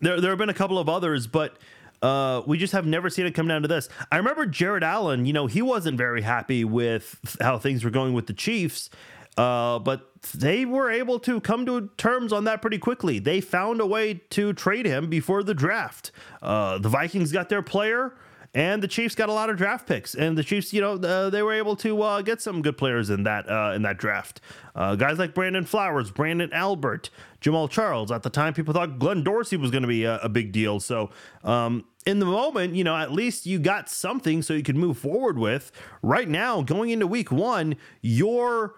[0.03, 1.57] there there have been a couple of others, but
[2.04, 3.88] uh, we just have never seen it come down to this.
[4.12, 8.12] I remember Jared Allen, you know, he wasn't very happy with how things were going
[8.12, 8.90] with the Chiefs,
[9.38, 13.20] uh, but they were able to come to terms on that pretty quickly.
[13.20, 16.12] They found a way to trade him before the draft.
[16.42, 18.14] Uh, the Vikings got their player
[18.52, 21.28] and the Chiefs got a lot of draft picks, and the Chiefs, you know, uh,
[21.28, 24.40] they were able to uh, get some good players in that in that draft.
[24.76, 27.10] Guys like Brandon Flowers, Branden Albert,
[27.44, 28.10] Jamaal Charles.
[28.10, 30.80] At the time, people thought Glenn Dorsey was going to be a, a, big deal.
[30.80, 31.10] So,
[31.42, 34.98] um, in the moment, you know, at least you got something so you could move
[34.98, 35.72] forward with.
[36.02, 38.74] Right now, going into Week One, your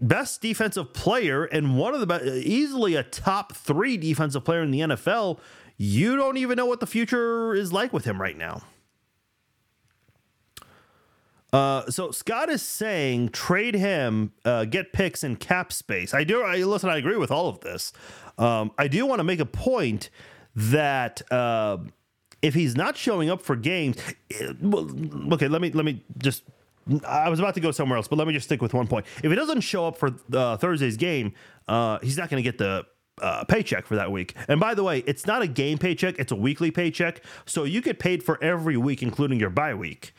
[0.00, 4.70] best defensive player and one of the best, easily a top three defensive player in
[4.70, 5.40] the NFL.
[5.76, 8.62] You don't even know what the future is like with him right now.
[11.52, 16.12] Uh, so Scott is saying trade him, uh, get picks and cap space.
[16.12, 16.42] I do.
[16.42, 16.90] I listen.
[16.90, 17.92] I agree with all of this.
[18.38, 20.10] Um, I do want to make a point
[20.56, 21.78] that uh,
[22.44, 23.96] if he's not showing up for games,
[24.28, 24.88] it, well,
[25.32, 25.48] okay.
[25.48, 26.44] Let me let me just.
[27.08, 29.06] I was about to go somewhere else, but let me just stick with one point.
[29.22, 31.32] If he doesn't show up for uh, Thursday's game,
[31.66, 32.84] uh, he's not going to get the
[33.22, 34.34] uh, paycheck for that week.
[34.48, 37.22] And by the way, it's not a game paycheck; it's a weekly paycheck.
[37.46, 40.14] So you get paid for every week, including your bye week.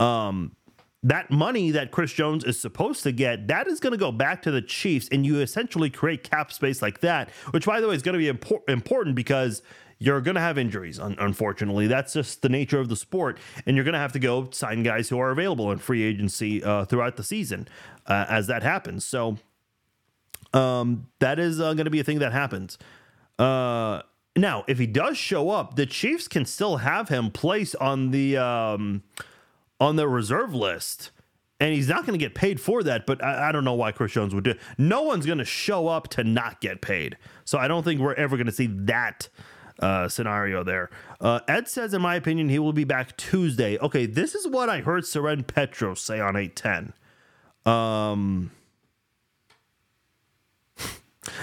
[0.00, 0.56] Um,
[1.04, 4.42] that money that Chris Jones is supposed to get, that is going to go back
[4.42, 7.94] to the Chiefs, and you essentially create cap space like that, which, by the way,
[7.94, 9.62] is going to be impor- important because
[9.98, 11.86] you're going to have injuries, un- unfortunately.
[11.86, 14.82] That's just the nature of the sport, and you're going to have to go sign
[14.82, 17.68] guys who are available in free agency uh, throughout the season
[18.06, 19.04] uh, as that happens.
[19.04, 19.38] So
[20.52, 22.78] um, that is uh, going to be a thing that happens.
[23.38, 24.02] Uh,
[24.36, 28.36] now, if he does show up, the Chiefs can still have him placed on the.
[28.36, 29.02] Um,
[29.80, 31.10] on the reserve list.
[31.60, 33.90] And he's not going to get paid for that, but I, I, don't know why
[33.90, 34.60] Chris Jones would do it.
[34.76, 37.16] No one's going to show up to not get paid.
[37.44, 39.28] So I don't think we're ever going to see that
[39.78, 40.90] uh, scenario there.
[41.20, 43.78] Uh, Ed says, in my opinion, he will be back Tuesday.
[43.78, 46.92] Okay, this is what I heard Soren Petros say on 810.
[47.72, 48.50] Um,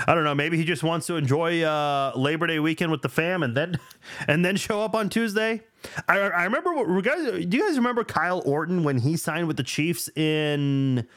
[0.07, 0.35] I don't know.
[0.35, 3.79] Maybe he just wants to enjoy uh, Labor Day weekend with the fam, and then
[4.27, 5.61] and then show up on Tuesday.
[6.07, 6.73] I, I remember.
[6.73, 11.07] What, do you guys remember Kyle Orton when he signed with the Chiefs in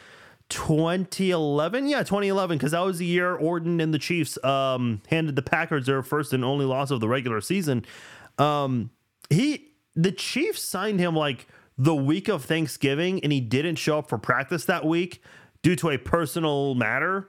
[0.48, 1.88] 2011?
[1.88, 5.86] Yeah, 2011, because that was the year Orton and the Chiefs um, handed the Packers
[5.86, 7.84] their first and only loss of the regular season.
[8.38, 8.90] Um,
[9.30, 14.08] he the Chiefs signed him like the week of Thanksgiving, and he didn't show up
[14.08, 15.22] for practice that week
[15.62, 17.28] due to a personal matter.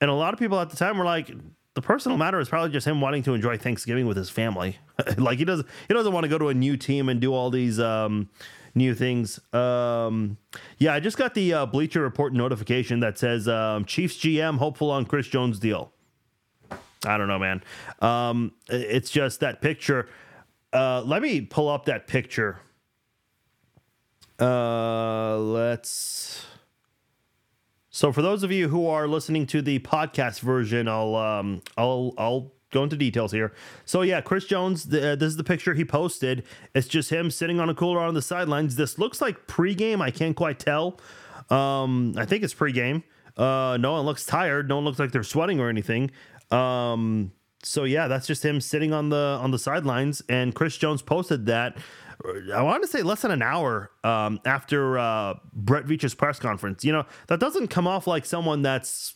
[0.00, 1.30] And a lot of people at the time were like,
[1.74, 4.78] the personal matter is probably just him wanting to enjoy Thanksgiving with his family.
[5.18, 7.50] like he doesn't he doesn't want to go to a new team and do all
[7.50, 8.28] these um,
[8.74, 9.40] new things.
[9.54, 10.36] Um,
[10.78, 14.90] yeah, I just got the uh, Bleacher Report notification that says um, Chiefs GM hopeful
[14.90, 15.92] on Chris Jones deal.
[17.04, 17.62] I don't know, man.
[18.00, 20.08] Um, it's just that picture.
[20.72, 22.60] Uh, let me pull up that picture.
[24.38, 26.46] Uh, let's.
[27.90, 32.14] So for those of you who are listening to the podcast version, I'll um, I'll
[32.16, 33.52] I'll go into details here.
[33.84, 34.84] So yeah, Chris Jones.
[34.86, 36.44] The, uh, this is the picture he posted.
[36.74, 38.76] It's just him sitting on a cooler on the sidelines.
[38.76, 40.00] This looks like pregame.
[40.00, 41.00] I can't quite tell.
[41.50, 43.02] Um, I think it's pregame.
[43.36, 44.68] Uh, no one looks tired.
[44.68, 46.10] No one looks like they're sweating or anything.
[46.50, 50.22] Um, so yeah, that's just him sitting on the on the sidelines.
[50.28, 51.76] And Chris Jones posted that.
[52.54, 56.84] I want to say less than an hour um, after uh, Brett Veach's press conference.
[56.84, 59.14] You know that doesn't come off like someone that's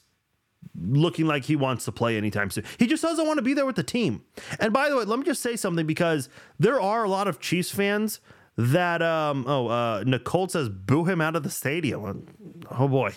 [0.79, 2.65] looking like he wants to play anytime soon.
[2.79, 4.23] He just doesn't want to be there with the team.
[4.61, 7.41] And by the way, let me just say something because there are a lot of
[7.41, 8.21] Chiefs fans
[8.57, 12.27] that um oh uh Nicole says boo him out of the stadium.
[12.71, 13.13] Oh boy.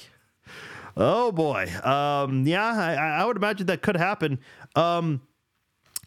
[0.95, 1.69] Oh boy.
[1.83, 4.39] Um yeah, I, I would imagine that could happen.
[4.75, 5.21] Um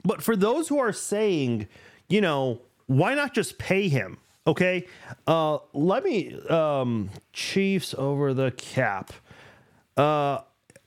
[0.04, 1.68] but for those who are saying,
[2.08, 4.18] you know, why not just pay him?
[4.46, 4.86] Okay.
[5.26, 9.12] Uh let me um Chiefs over the cap.
[9.96, 10.40] Uh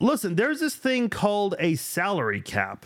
[0.03, 2.85] listen, there's this thing called a salary cap.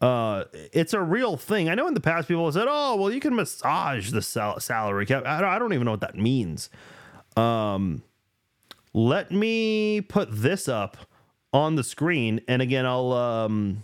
[0.00, 1.68] Uh, it's a real thing.
[1.68, 4.58] I know in the past people have said, "Oh, well, you can massage the sal-
[4.60, 6.70] salary cap." I don't, I don't even know what that means.
[7.36, 8.02] Um,
[8.94, 10.96] let me put this up
[11.52, 13.82] on the screen, and again, I'll um,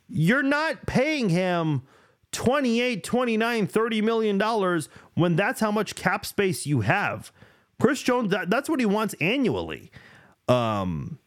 [0.08, 1.82] You're not paying him
[2.32, 7.32] 28, 29, 30 million dollars when that's how much cap space you have.
[7.80, 9.92] Chris Jones, that, that's what he wants annually.
[10.48, 11.20] Um,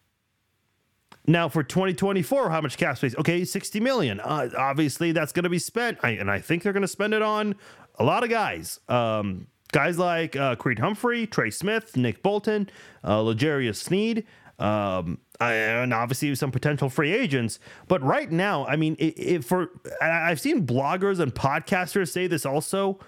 [1.28, 3.14] now for 2024, how much cap space?
[3.16, 4.20] Okay, 60 million.
[4.20, 7.14] Uh, obviously, that's going to be spent, I, and I think they're going to spend
[7.14, 7.54] it on
[7.98, 8.80] a lot of guys.
[8.88, 12.70] Um, guys like uh, Creed Humphrey, Trey Smith, Nick Bolton,
[13.04, 14.24] uh, L'Jarius Sneed,
[14.58, 17.60] um, and obviously some potential free agents.
[17.86, 22.44] But right now, I mean, it, it, for I've seen bloggers and podcasters say this
[22.44, 22.98] also.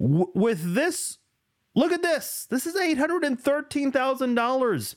[0.00, 1.18] W- with this,
[1.74, 2.46] look at this.
[2.50, 4.96] This is eight hundred and thirteen thousand dollars.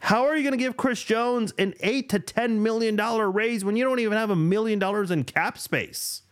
[0.00, 3.64] How are you going to give Chris Jones an eight to ten million dollar raise
[3.64, 6.22] when you don't even have a million dollars in cap space?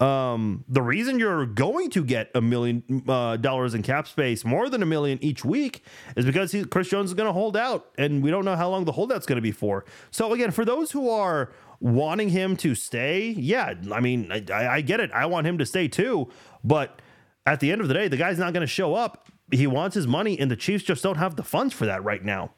[0.00, 4.68] Um, the reason you're going to get a million uh, dollars in cap space, more
[4.68, 5.84] than a million each week,
[6.16, 8.68] is because he, Chris Jones is going to hold out, and we don't know how
[8.68, 9.84] long the holdout's going to be for.
[10.10, 14.80] So again, for those who are wanting him to stay, yeah, I mean, I, I
[14.80, 15.12] get it.
[15.12, 16.28] I want him to stay too,
[16.64, 17.00] but
[17.46, 19.28] at the end of the day, the guy's not going to show up.
[19.52, 22.24] He wants his money, and the Chiefs just don't have the funds for that right
[22.24, 22.50] now.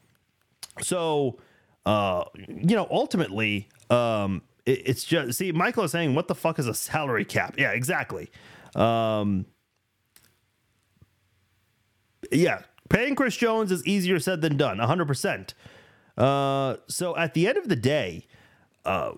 [0.81, 1.39] So,
[1.87, 6.59] uh, you know, ultimately, um, it, it's just see, Michael is saying, "What the fuck
[6.59, 8.31] is a salary cap?" Yeah, exactly.
[8.75, 9.47] Um,
[12.33, 15.55] yeah, paying Chris Jones is easier said than done, hundred uh, percent.
[16.17, 18.27] So at the end of the day,
[18.85, 19.13] uh,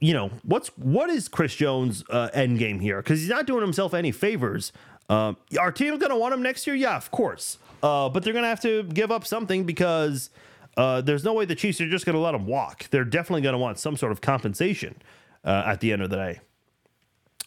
[0.00, 3.00] you know what's what is Chris Jones' uh, end game here?
[3.00, 4.72] Because he's not doing himself any favors.
[5.08, 7.58] Um, our team's gonna want him next year, yeah, of course.
[7.82, 10.30] Uh, but they're gonna have to give up something because
[10.76, 12.88] uh, there's no way the Chiefs are just going to let him walk.
[12.90, 14.96] They're definitely going to want some sort of compensation
[15.44, 16.40] uh, at the end of the day.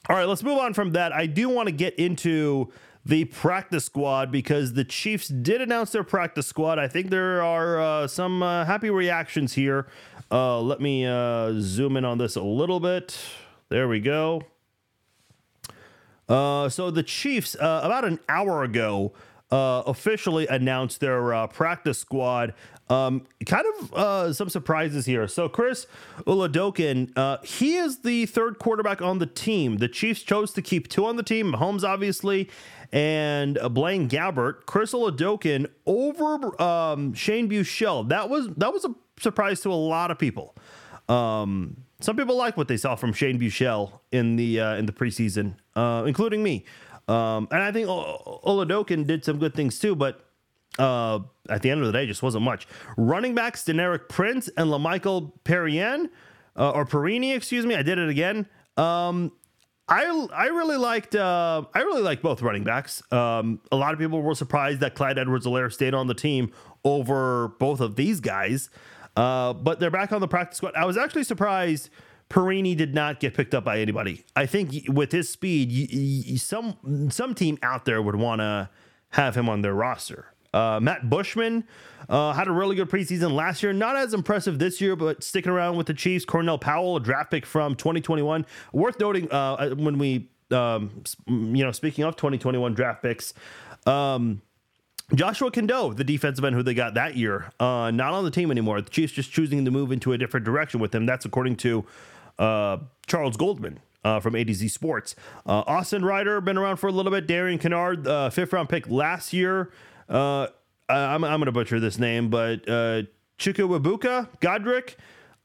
[0.07, 1.11] All right, let's move on from that.
[1.11, 2.71] I do want to get into
[3.03, 6.77] the practice squad because the Chiefs did announce their practice squad.
[6.77, 9.87] I think there are uh, some uh, happy reactions here.
[10.31, 13.17] Uh, let me uh, zoom in on this a little bit.
[13.69, 14.43] There we go.
[16.27, 19.13] so the Chiefs, about an hour ago,
[19.51, 22.53] uh, officially announced their uh, practice squad.
[22.87, 25.27] Um, kind of uh, some surprises here.
[25.27, 25.87] So Chris
[26.27, 29.77] Oladokun, uh, he is the third quarterback on the team.
[29.77, 32.49] The Chiefs chose to keep two on the team, Mahomes obviously,
[32.91, 34.65] and Blaine Gabbert.
[34.67, 38.07] Chris Oladokun over um, Shane Buechele.
[38.09, 40.55] That was that was a surprise to a lot of people.
[41.09, 44.91] Um, some people like what they saw from Shane Buechele in the uh, in the
[44.91, 46.65] preseason, uh, including me.
[47.07, 50.25] Um, and I think o- Oladokun did some good things too, but
[50.79, 52.67] uh, at the end of the day, just wasn't much.
[52.97, 56.09] Running backs, Deneric Prince and LaMichael Perine,
[56.57, 57.75] uh, or Perini, excuse me.
[57.75, 58.47] I did it again.
[58.77, 59.31] Um,
[59.87, 63.03] I I really liked uh, I really liked both running backs.
[63.11, 66.51] Um, a lot of people were surprised that Clyde Edwards-Helaire stayed on the team
[66.83, 68.69] over both of these guys,
[69.15, 70.73] uh, but they're back on the practice squad.
[70.75, 71.89] I was actually surprised
[72.29, 74.23] Perini did not get picked up by anybody.
[74.35, 78.69] I think with his speed, y- y- some some team out there would want to
[79.09, 80.25] have him on their roster.
[80.53, 81.65] Uh, Matt Bushman
[82.07, 83.73] uh, had a really good preseason last year.
[83.73, 86.23] Not as impressive this year, but sticking around with the Chiefs.
[86.25, 88.45] Cornell Powell, a draft pick from 2021.
[88.71, 93.33] Worth noting uh, when we, um, you know, speaking of 2021 draft picks,
[93.85, 94.41] um,
[95.13, 98.49] Joshua Kendo, the defensive end who they got that year, uh, not on the team
[98.49, 98.81] anymore.
[98.81, 101.05] The Chiefs just choosing to move into a different direction with him.
[101.05, 101.85] That's according to
[102.39, 102.77] uh,
[103.07, 103.79] Charles Goldman.
[104.03, 105.15] Uh, from A to Z Sports.
[105.47, 107.25] Uh, Austin Reiter, been around for a little bit.
[107.25, 109.71] Darian Kinnard, uh, fifth round pick last year.
[110.07, 110.45] Uh,
[110.87, 113.01] I'm, I'm going to butcher this name, but uh,
[113.39, 114.93] Chukwuebuka Godrick,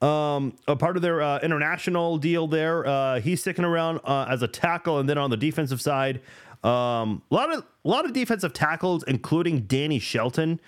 [0.06, 2.86] um, a part of their uh, international deal there.
[2.86, 6.20] Uh, he's sticking around as a tackle, and then on the defensive side,
[6.62, 10.60] um, a lot of a lot of defensive tackles, including Danny Shelton.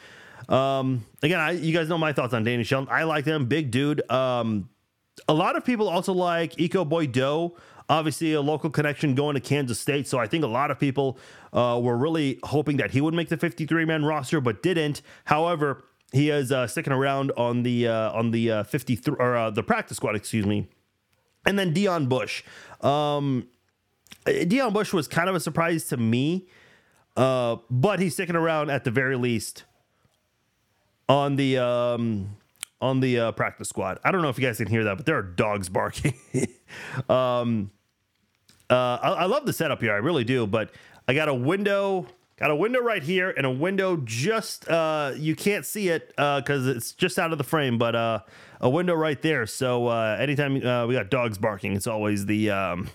[0.49, 2.89] Um, again, I, you guys know my thoughts on Danny Shelton.
[2.91, 4.11] I like them, big dude.
[4.11, 4.69] Um,
[5.29, 7.57] a lot of people also like Ekow Boye-Doe.
[7.89, 10.09] Obviously, a local connection going to Kansas State.
[10.09, 11.19] So I think a lot of people
[11.53, 15.03] uh, were really hoping that he would make the 53 man roster, but didn't.
[15.25, 19.51] However, he is uh, sticking around on the uh, on the uh, 53 or uh,
[19.51, 20.69] the practice squad, excuse me.
[21.45, 22.45] And then Deon Bush.
[22.81, 23.49] Um,
[24.27, 26.47] Deon Bush was kind of a surprise to me,
[27.17, 29.65] uh, but he's sticking around at the very least
[31.09, 32.37] on the um,
[32.83, 33.99] on the uh, practice squad.
[34.05, 36.15] I don't know if you guys can hear that, but there are dogs barking.
[37.09, 37.71] um,
[38.69, 40.47] uh, I, I love the setup here, I really do.
[40.47, 40.73] But
[41.07, 42.07] I got a window,
[42.37, 46.67] got a window right here, and a window just uh, you can't see it because
[46.67, 48.21] it's just out of the frame, but uh,
[48.61, 49.47] a window right there.
[49.47, 52.91] So uh, anytime uh, we got dogs barking, it's always the um,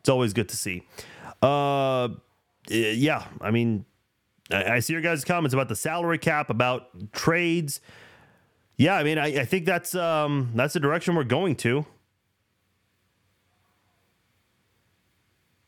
[0.00, 0.82] it's always good to see.
[1.40, 2.08] Uh,
[2.68, 3.84] yeah, I mean,
[4.50, 7.80] I, I see your guys' comments about the salary cap, about trades.
[8.76, 11.86] Yeah, I mean, I, I think that's um, that's the direction we're going to.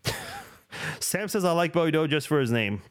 [1.01, 2.83] Sam says I like Boye-Doe just for his name.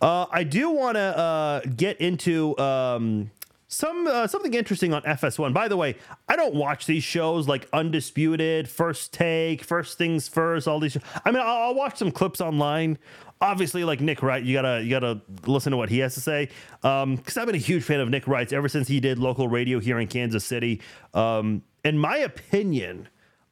[0.00, 3.30] Uh, I do want to uh, get into um,
[3.68, 5.52] some uh, something interesting on FS1.
[5.52, 5.96] By the way,
[6.28, 10.66] I don't watch these shows like Undisputed, First Take, First Things First.
[10.66, 10.96] All these.
[11.24, 12.98] I mean, I'll, I'll watch some clips online.
[13.40, 16.48] Obviously, like Nick Wright, you gotta you gotta listen to what he has to say.
[16.82, 19.48] Um, because I've been a huge fan of Nick Wright's ever since he did local
[19.48, 20.80] radio here in Kansas City.
[21.12, 23.08] Um, in my opinion,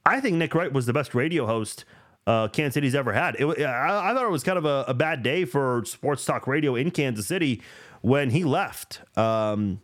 [0.06, 1.84] I think Nick Wright was the best radio host
[2.26, 3.36] uh, Kansas City's ever had.
[3.38, 6.46] It, I, I thought it was kind of a, a, bad day for sports talk
[6.46, 7.62] radio in Kansas City
[8.00, 9.00] when he left.
[9.16, 9.80] Um,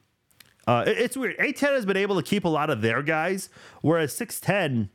[0.67, 1.35] uh, it, it's weird.
[1.35, 3.51] 810 has been able to keep a lot of their guys,
[3.83, 4.91] whereas 610,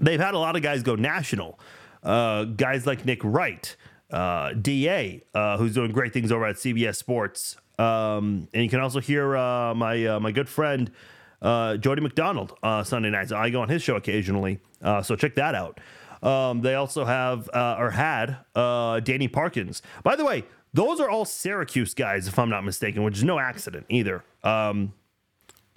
[0.00, 1.58] they've had a lot of guys go national.
[2.02, 3.76] Uh, guys like Nick Wright,
[4.10, 7.56] uh, DA, uh, who's doing great things over at CBS Sports.
[7.78, 10.90] Um, and you can also hear uh, my uh, my good friend
[11.42, 13.32] uh, Jody McDonald uh, Sunday nights.
[13.32, 15.78] I go on his show occasionally, uh, so check that out.
[16.22, 19.82] Um, they also have uh, or had uh, Danny Parkins.
[20.02, 20.44] By the way,
[20.74, 24.24] those are all Syracuse guys, if I'm not mistaken, which is no accident either.
[24.42, 24.92] Um,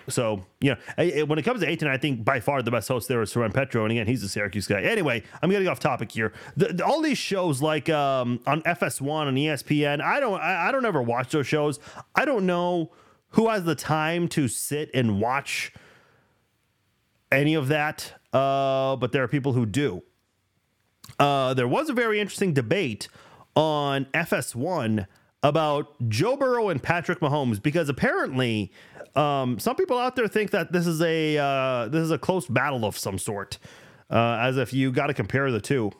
[0.07, 3.07] so, you know, when it comes to 810, I think by far the best host
[3.07, 3.83] there is Soren Petro.
[3.83, 4.81] And again, he's a Syracuse guy.
[4.81, 6.33] Anyway, I'm getting off topic here.
[6.57, 10.71] The, the, all these shows like um, on FS1 and ESPN, I don't, I, I
[10.71, 11.79] don't ever watch those shows.
[12.15, 12.91] I don't know
[13.29, 15.73] who has the time to sit and watch
[17.31, 18.13] any of that.
[18.33, 20.03] Uh, but there are people who do.
[21.19, 23.07] Uh, there was a very interesting debate
[23.55, 25.05] on FS1
[25.43, 28.71] about Joe Burrow and Patrick Mahomes because apparently
[29.15, 32.47] um, some people out there think that this is a uh, this is a close
[32.47, 33.57] battle of some sort,
[34.09, 35.91] uh, as if you got to compare the two.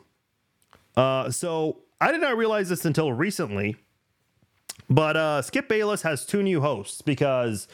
[0.96, 3.76] Uh, so I did not realize this until recently,
[4.88, 7.68] but uh, Skip Bayless has two new hosts because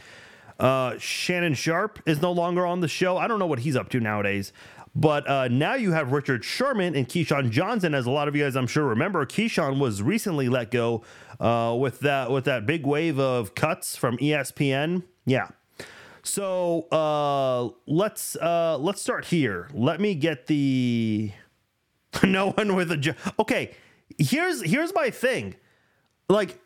[0.59, 3.17] uh, Shannon Sharpe is no longer on the show.
[3.17, 4.53] I don't know what he's up to nowadays,
[4.95, 8.45] But uh, now you have Richard Sherman and Keyshawn Johnson, as a lot of you
[8.45, 9.25] guys I'm sure remember.
[9.27, 11.03] Keyshawn was recently let go
[11.41, 15.03] uh, with that with that big wave of cuts from ESPN.
[15.25, 15.49] Yeah.
[16.23, 19.69] So uh, let's uh, let's start here.
[19.73, 21.33] Let me get the
[22.25, 23.75] no one with a jo- okay.
[24.19, 25.55] Here's here's my thing.
[26.29, 26.61] Like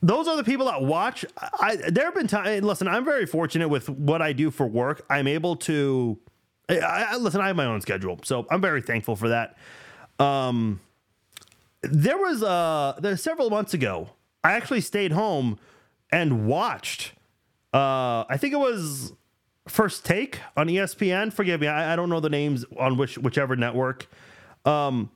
[0.00, 1.24] those are the people that watch.
[1.60, 2.64] I there have been times.
[2.64, 5.04] Listen, I'm very fortunate with what I do for work.
[5.10, 6.18] I'm able to.
[6.68, 7.40] I, I listen.
[7.40, 9.56] I have my own schedule, so I'm very thankful for that.
[10.18, 10.80] Um,
[11.82, 14.10] there was uh, there several months ago.
[14.44, 15.58] I actually stayed home
[16.10, 17.12] and watched.
[17.72, 19.12] Uh, I think it was
[19.68, 21.32] First Take on ESPN.
[21.32, 24.08] Forgive me, I, I don't know the names on which whichever network.
[24.64, 25.10] Um,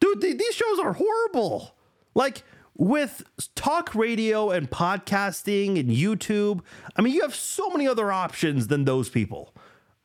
[0.00, 1.74] dude, th- these shows are horrible.
[2.14, 2.42] Like
[2.76, 3.22] with
[3.54, 6.60] talk radio and podcasting and YouTube,
[6.96, 9.54] I mean, you have so many other options than those people.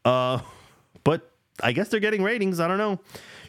[0.05, 0.39] Uh,
[1.63, 2.59] I guess they're getting ratings.
[2.59, 2.99] I don't know.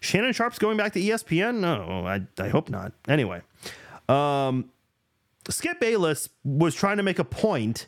[0.00, 1.61] Shannon Sharpe's going back to ESPN?
[1.61, 2.92] No, I, I hope not.
[3.09, 3.42] Anyway,
[4.09, 4.70] um,
[5.48, 7.86] Skip Bayless was trying to make a point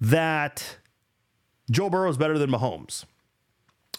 [0.00, 0.78] that
[1.70, 3.04] Joe Burrow is better than Mahomes.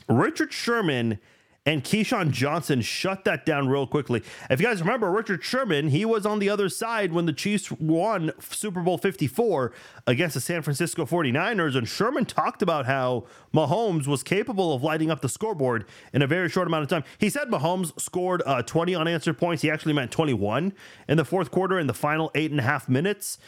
[0.08, 1.20] Richard Sherman
[1.68, 4.24] and Keyshawn Johnson shut that down real quickly.
[4.49, 7.70] If you guys remember, Richard Sherman, he was on the other side when the Chiefs
[7.74, 9.74] won Super Bowl 54
[10.07, 11.76] against the San Francisco 49ers.
[11.76, 16.28] And Sherman talked about how Mahomes was capable of lighting up the scoreboard in a
[16.28, 17.03] very short amount of time.
[17.18, 19.61] He said Mahomes scored uh, 20 unanswered points.
[19.61, 20.72] He actually meant 21
[21.09, 23.39] in the fourth quarter in the final eight and a half minutes.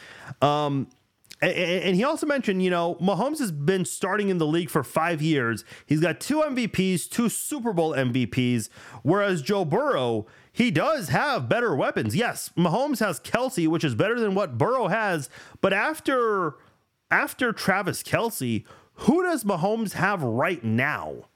[0.42, 0.88] Um,
[1.42, 5.22] and he also mentioned, you know, Mahomes has been starting in the league for five
[5.22, 5.64] years.
[5.86, 8.68] He's got two MVPs, two Super Bowl MVPs,
[9.02, 12.14] whereas Joe Burrow, he does have better weapons.
[12.14, 15.30] Yes, Mahomes has Kelce, which is better than what Burrow has.
[15.60, 16.56] But after
[17.10, 18.64] after Travis Kelce,
[18.94, 21.29] who does Mahomes have right now?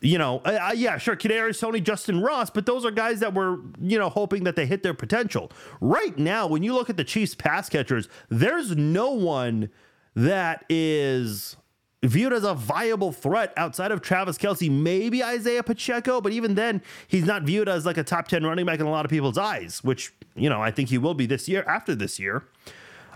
[0.00, 3.58] You know, uh, yeah, sure, Kadarius Toney, Justyn Ross, but those are guys that were,
[3.80, 5.50] you know, hoping that they hit their potential.
[5.80, 9.70] Right now, when you look at the Chiefs pass catchers, there's no one
[10.14, 11.56] that is
[12.02, 16.82] viewed as a viable threat outside of Travis Kelce, maybe Isaiah Pacheco, but even then,
[17.08, 19.38] he's not viewed as like a top 10 running back in a lot of people's
[19.38, 22.44] eyes, which, you know, I think he will be this year after this year.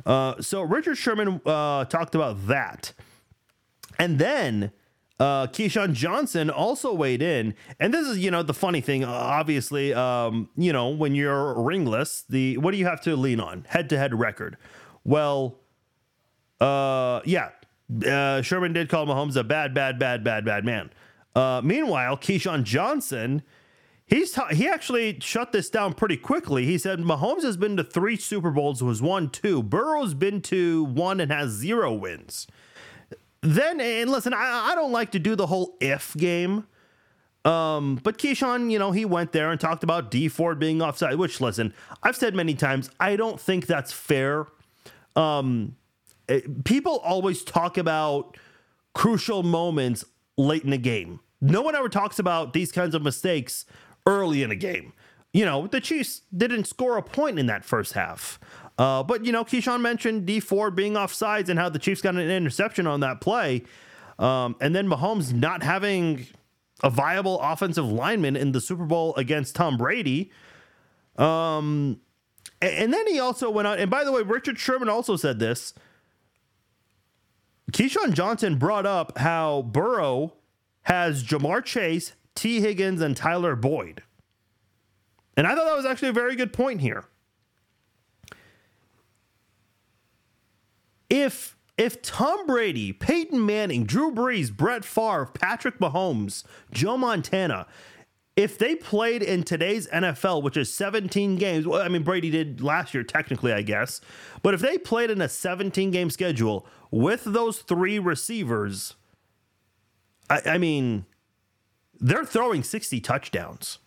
[0.05, 2.93] Uh, so Richard Sherman uh, talked about that.
[3.99, 4.73] And then
[5.21, 9.05] uh, Keyshawn Johnson also weighed in, and this is you know the funny thing.
[9.05, 13.65] Obviously, um, you know when you're ringless, the what do you have to lean on?
[13.69, 14.57] Head to head record.
[15.05, 15.61] Well,
[16.61, 17.51] uh, yeah,
[18.07, 20.91] uh, Sherman did call Mahomes a bad, bad, bad, bad, bad man.
[21.35, 23.43] Uh, meanwhile, Keyshawn Johnson.
[24.07, 26.67] He's he actually shut this down pretty quickly.
[26.67, 29.63] He said Mahomes has been to three Super Bowls, was won two.
[29.63, 32.47] Burrow's been to one and has zero wins
[33.45, 36.67] then and listen, I, I don't like to do the whole if game.
[37.45, 41.17] Um, but Keyshawn, you know, he went there and talked about Dee Ford being offside,
[41.17, 44.47] which listen, I've said many times, I don't think that's fair.
[45.15, 45.77] Um,
[46.27, 48.39] it- people always talk about
[48.95, 50.05] crucial moments
[50.39, 51.21] late in the game.
[51.43, 53.67] No one ever talks about these kinds of mistakes
[54.07, 54.95] early in a game.
[55.35, 58.39] You know, the Chiefs didn't score a point in that first half.
[58.79, 62.15] Uh, but you know, Keyshawn mentioned Dee Ford being offsides and how the Chiefs got
[62.15, 63.63] an interception on that play,
[64.19, 66.27] um, and then Mahomes not having
[66.83, 70.31] a viable offensive lineman in the Super Bowl against Tom Brady.
[71.17, 72.01] Um,
[72.61, 73.79] a- and then he also went on.
[73.79, 75.73] And by the way, Richard Sherman also said this.
[77.73, 80.35] Keyshawn Johnson brought up how Burrow
[80.83, 84.03] has Ja'Marr Chase, Tee Higgins, and Tyler Boyd.
[85.37, 87.07] And I thought that was actually a very good point here.
[91.15, 97.67] If if Tom Brady, Peyton Manning, Drew Brees, Brett Favre, Patrick Mahomes, Joe Montana,
[98.37, 102.61] if they played in today's NFL, which is 17 games, well, I mean Brady did
[102.61, 104.01] last year technically, I guess,
[104.43, 108.95] but if they played in a 17 game schedule with those three receivers,
[110.29, 111.07] I, I mean,
[112.01, 113.79] they're throwing 60 touchdowns.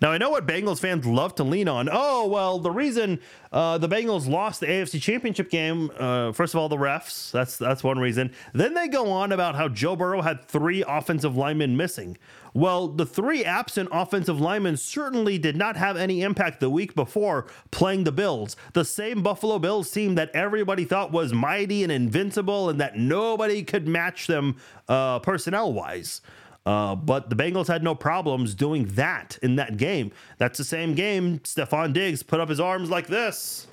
[0.00, 1.88] Now, I know what Bengals fans love to lean on.
[1.90, 3.20] Oh, well, the reason
[3.52, 7.30] uh, the Bengals lost the AFC Championship game, uh, first of all, the refs.
[7.30, 8.32] That's that's one reason.
[8.52, 12.18] Then they go on about how Joe Burrow had three offensive linemen missing.
[12.56, 17.46] Well, the three absent offensive linemen certainly did not have any impact the week before
[17.70, 18.56] playing the Bills.
[18.72, 23.62] The same Buffalo Bills team that everybody thought was mighty and invincible and that nobody
[23.62, 24.56] could match them
[24.88, 26.22] uh, personnel wise.
[26.66, 30.10] Uh, but the Bengals had no problems doing that in that game.
[30.36, 33.68] That's the same game Stefon Diggs put up his arms like this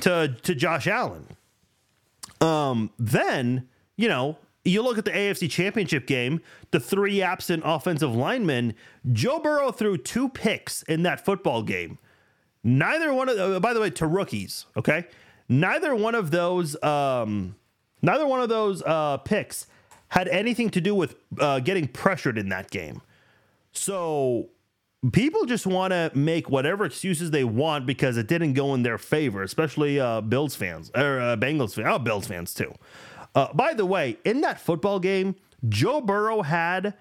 [0.00, 1.26] to to Josh Allen.
[2.40, 6.40] Um, then you know you look at the AFC Championship game,
[6.70, 8.74] the three absent offensive linemen,
[9.12, 11.98] Joe Burrow threw two picks in that football game.
[12.64, 14.66] Neither one of, uh, by the way, to rookies.
[14.76, 15.04] Okay,
[15.48, 17.56] neither one of those, um,
[18.00, 19.66] neither one of those uh, picks
[20.12, 23.00] had anything to do with uh, getting pressured in that game.
[23.72, 24.50] So
[25.10, 28.98] people just want to make whatever excuses they want because it didn't go in their
[28.98, 32.74] favor, especially uh, Bills fans or uh, Bengals fans, oh, Bills fans too.
[33.34, 35.34] Uh, by the way, in that football game,
[35.70, 36.92] Joe Burrow had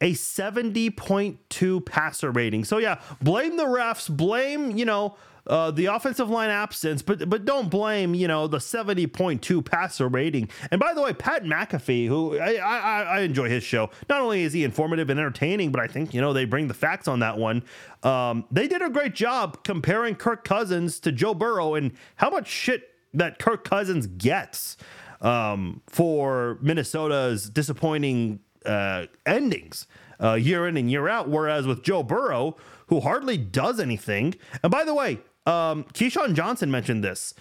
[0.00, 2.64] a 70.2 passer rating.
[2.64, 5.16] So yeah, blame the refs, blame, you know,
[5.46, 10.48] uh, the offensive line absence, but but don't blame you know the 70.2 passer rating.
[10.70, 13.90] And by the way, Pat McAfee, who I, I, I enjoy his show.
[14.08, 16.74] Not only is he informative and entertaining, but I think you know they bring the
[16.74, 17.62] facts on that one.
[18.02, 22.48] Um, they did a great job comparing Kirk Cousins to Joe Burrow and how much
[22.48, 24.76] shit that Kirk Cousins gets
[25.20, 29.86] um, for Minnesota's disappointing uh, endings
[30.22, 31.28] uh, year in and year out.
[31.28, 36.70] Whereas with Joe Burrow, who hardly does anything, and by the way, um, Keyshawn Johnson
[36.70, 37.34] mentioned this.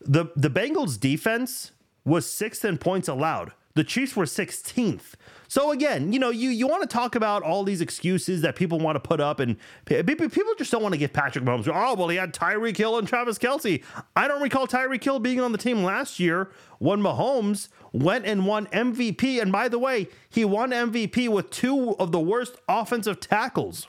[0.00, 1.72] The the Bengals defense
[2.04, 3.52] was sixth in points allowed.
[3.74, 5.16] The Chiefs were 16th.
[5.48, 8.78] So again, you know, you you want to talk about all these excuses that people
[8.78, 11.68] want to put up, and people just don't want to give Patrick Mahomes.
[11.68, 13.84] Oh well, he had Tyreek Hill and Travis Kelce.
[14.16, 18.46] I don't recall Tyreek Hill being on the team last year when Mahomes went and
[18.46, 19.40] won MVP.
[19.40, 23.88] And by the way, he won MVP with two of the worst offensive tackles.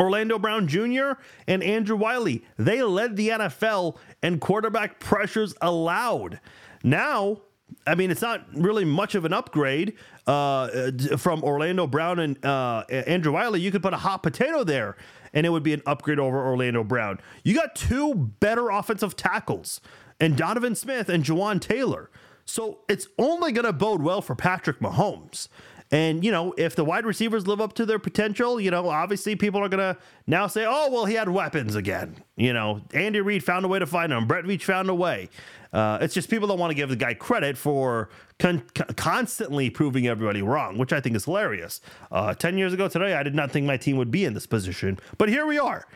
[0.00, 1.12] Orlando Brown Jr.
[1.46, 6.40] and Andrew Wylie, they led the NFL in quarterback pressures allowed.
[6.82, 7.42] Now,
[7.86, 9.96] I mean, it's not really much of an upgrade
[10.26, 13.60] uh, from Orlando Brown and uh, Andrew Wylie.
[13.60, 14.96] You could put a hot potato there,
[15.32, 17.20] and it would be an upgrade over Orlando Brown.
[17.44, 19.80] You got two better offensive tackles,
[20.18, 22.10] and Donovan Smith and Jawaan Taylor.
[22.44, 25.48] So it's only going to bode well for Patrick Mahomes.
[25.92, 29.34] And, you know, if the wide receivers live up to their potential, you know, obviously
[29.34, 32.22] people are going to now say, oh, well, he had weapons again.
[32.36, 34.26] You know, Andy Reid found a way to find him.
[34.26, 35.28] Brett Veach found a way.
[35.72, 38.62] Uh, it's just people don't want to give the guy credit for con-
[38.96, 41.80] constantly proving everybody wrong, which I think is hilarious.
[42.12, 44.46] Uh, 10 years ago today, I did not think my team would be in this
[44.46, 45.86] position, but here we are.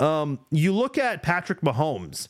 [0.00, 2.28] Um, you look at Patrick Mahomes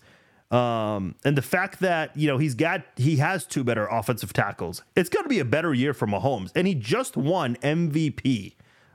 [0.53, 4.83] um, and the fact that you know he's got he has two better offensive tackles,
[4.95, 8.55] it's going to be a better year for Mahomes, and he just won MVP,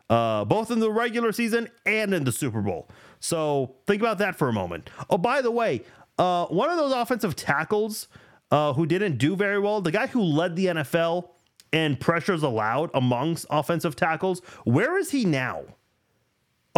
[0.09, 2.87] uh, both in the regular season and in the Super Bowl.
[3.19, 4.91] So think about that for a moment.
[5.09, 5.81] Oh, by the way,
[6.19, 8.07] uh, one of those offensive tackles
[8.51, 11.29] uh, who didn't do very well, the guy who led the NFL
[11.71, 15.63] in pressures allowed amongst offensive tackles, where is he now?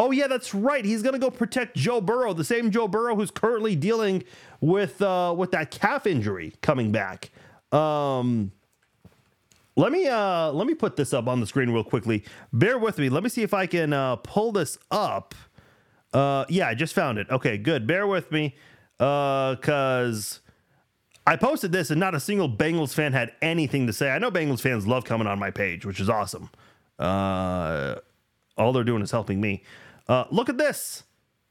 [0.01, 0.85] Oh yeah, that's right.
[0.85, 4.23] He's gonna go protect Joe Burrow, the same Joe Burrow who's currently dealing
[4.61, 7.31] with uh, with that calf injury coming back.
[7.73, 8.53] Um,
[9.75, 12.23] let me uh, let me put this up on the screen real quickly.
[12.53, 13.09] Bear with me.
[13.09, 15.35] Let me see if I can uh, pull this up.
[16.13, 17.29] Uh, yeah, I just found it.
[17.29, 17.85] Okay, good.
[17.85, 18.55] Bear with me,
[18.97, 24.11] because uh, I posted this and not a single Bengals fan had anything to say.
[24.11, 26.49] I know Bengals fans love coming on my page, which is awesome.
[26.97, 27.95] Uh,
[28.57, 29.61] all they're doing is helping me.
[30.09, 31.03] Uh, look at this.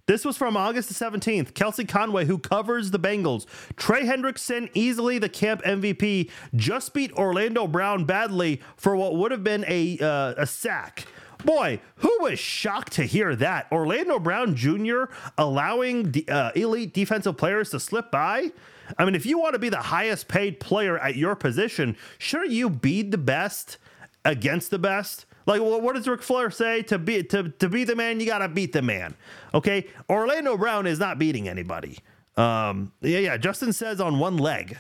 [0.07, 1.53] This was from August the 17th.
[1.55, 3.47] Kelsey Conway, who covers the Bengals.
[3.77, 9.45] Trey Hendrickson, easily the camp MVP, just beat Orlando Brown badly for what would have
[9.45, 11.07] been a, uh, a sack.
[11.45, 13.69] Boy, who was shocked to hear that?
[13.71, 15.05] Orlando Brown Jr.
[15.37, 18.51] allowing uh, elite defensive players to slip by?
[18.97, 22.45] I mean, if you want to be the highest paid player at your position, sure
[22.45, 23.77] you be the best
[24.25, 25.27] against the best.
[25.49, 26.83] Like, what does Ric Flair say?
[26.83, 29.15] To be to, to be the man, you gotta beat the man.
[29.55, 31.99] Okay, Orlando Brown is not beating anybody.
[32.37, 33.37] Um, yeah, yeah.
[33.39, 34.77] Justin says on one leg,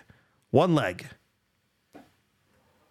[0.50, 1.06] one leg.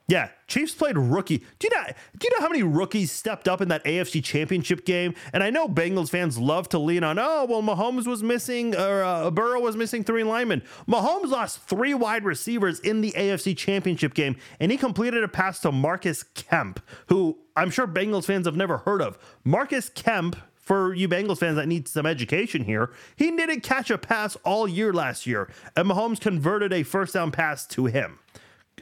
[0.09, 1.39] Yeah, Chiefs played rookie.
[1.59, 1.91] Do you know?
[2.17, 5.13] Do you know how many rookies stepped up in that AFC Championship game?
[5.33, 9.03] And I know Bengals fans love to lean on, oh well, Mahomes was missing, or
[9.03, 10.63] uh, Burrow was missing three linemen.
[10.87, 15.59] Mahomes lost three wide receivers in the AFC Championship game, and he completed a pass
[15.59, 19.17] to Marcus Kemp, who I'm sure Bengals fans have never heard of.
[19.43, 23.97] Marcus Kemp for you Bengals fans that need some education here, he didn't catch a
[23.97, 28.19] pass all year last year, and Mahomes converted a first down pass to him.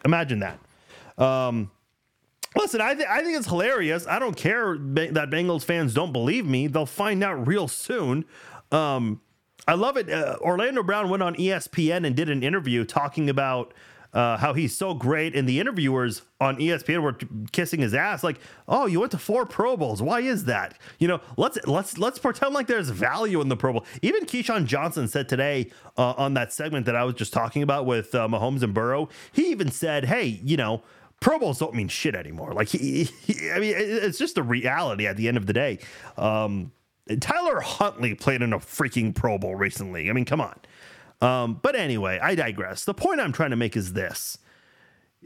[0.04, 0.60] Imagine that.
[1.18, 1.72] Um,
[2.56, 4.08] listen, I, th- I think it's hilarious.
[4.08, 6.68] I don't care that Bengals fans don't believe me.
[6.68, 8.26] They'll find out real soon.
[8.72, 9.22] Um,
[9.68, 10.10] I love it.
[10.10, 13.74] Uh, Orlando Brown went on ESPN and did an interview talking about
[14.16, 17.18] uh, how he's so great, and the interviewers on ESPN were
[17.52, 20.02] kissing his ass, like, "Oh, you went to four Pro Bowls.
[20.02, 20.80] Why is that?
[21.00, 24.68] You know, let's let's let's pretend like there's value in the Pro Bowl." Even Keyshawn
[24.68, 28.26] Johnson said today uh, on that segment that I was just talking about with uh,
[28.30, 30.82] Mahomes and Burrow, he even said, "Hey, you know."
[31.26, 32.54] Pro Bowls don't mean shit anymore.
[32.54, 35.80] Like, he, he, I mean, it's just the reality at the end of the day.
[36.20, 36.72] Um,
[37.20, 40.08] Tyler Huntley played in a freaking Pro Bowl recently.
[40.08, 40.60] I mean, come on.
[41.22, 42.86] Um, but anyway, I digress.
[42.86, 44.38] The point I'm trying to make is this.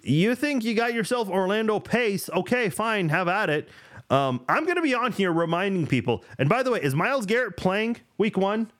[0.01, 2.29] You think you got yourself Orlando Pace?
[2.29, 3.67] Okay, fine, have at it.
[4.09, 6.23] Um, I'm going to be on here reminding people.
[6.37, 8.71] And by the way, is Myles Garrett playing week one?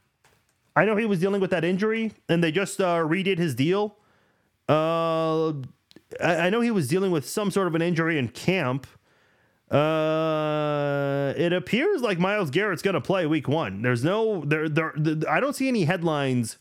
[0.74, 3.98] I know he was dealing with that injury, and they just uh, redid his deal.
[4.70, 5.52] Uh,
[6.22, 8.88] I, I know he was dealing with some sort of an injury in camp.
[9.70, 13.84] Uh, it appears like Myles Garrett's going to play week one.
[13.84, 14.93] There's no there, there
[15.30, 16.57] I don't see any headlines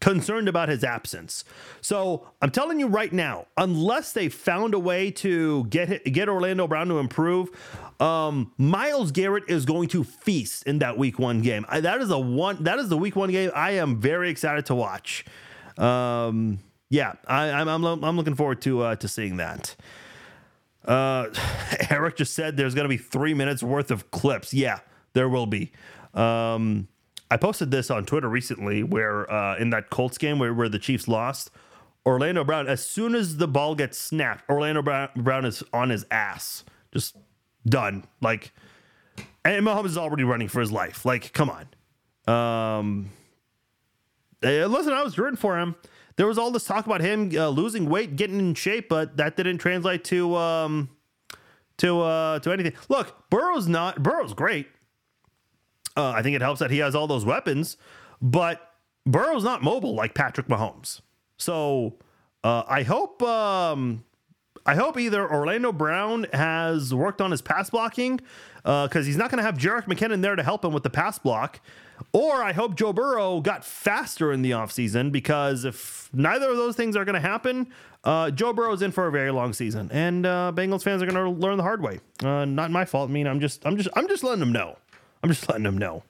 [0.00, 1.44] concerned about his absence.
[1.80, 6.66] So I'm telling you right now, unless they found a way to get get Orlando
[6.66, 7.50] Brown to improve,
[8.00, 11.64] um, Myles Garrett is going to feast in that Week One game.
[11.68, 12.64] I, that is a one.
[12.64, 13.52] That is the Week One game.
[13.54, 15.24] I am very excited to watch.
[15.78, 16.58] Um,
[16.92, 19.74] yeah, I, am I'm, I'm I'm looking forward to uh, to seeing that.
[20.84, 21.28] Uh,
[21.90, 24.52] Eric just said there's going to be three minutes worth of clips.
[24.52, 24.80] Yeah,
[25.14, 25.72] there will be.
[26.12, 26.88] Um,
[27.30, 30.78] I posted this on Twitter recently where uh, in that Colts game where, where the
[30.78, 31.50] Chiefs lost,
[32.04, 36.04] Orlando Brown, as soon as the ball gets snapped, Orlando Brown, Brown is on his
[36.10, 36.62] ass.
[36.92, 37.16] Just
[37.66, 38.04] done.
[38.20, 38.52] Like,
[39.46, 41.06] and Mahomes is already running for his life.
[41.06, 42.78] Like, come on.
[42.78, 43.10] Um,
[44.42, 45.74] eh, listen, I was rooting for him
[46.16, 49.36] there was all this talk about him uh, losing weight, getting in shape, but that
[49.36, 50.90] didn't translate to um,
[51.78, 52.74] to uh, to anything.
[52.88, 54.68] Look, Burrow's not Burrow's great.
[55.96, 57.76] Uh, I think it helps that he has all those weapons,
[58.20, 58.74] but
[59.06, 61.00] Burrow's not mobile like Patrick Mahomes.
[61.36, 61.96] So
[62.44, 64.04] uh, I hope um,
[64.64, 68.20] I hope either Orlando Brown has worked on his pass blocking
[68.62, 70.90] because uh, he's not going to have Jerick McKinnon there to help him with the
[70.90, 71.60] pass block.
[72.12, 76.76] Or I hope Joe Burrow got faster in the offseason because if neither of those
[76.76, 77.72] things are going to happen,
[78.04, 81.14] uh, Joe Burrow's in for a very long season, and uh, Bengals fans are going
[81.14, 82.00] to learn the hard way.
[82.22, 83.10] Uh, not my fault.
[83.10, 84.76] I mean, I'm just, I'm just, I'm just letting them know.
[85.22, 86.02] I'm just letting them know.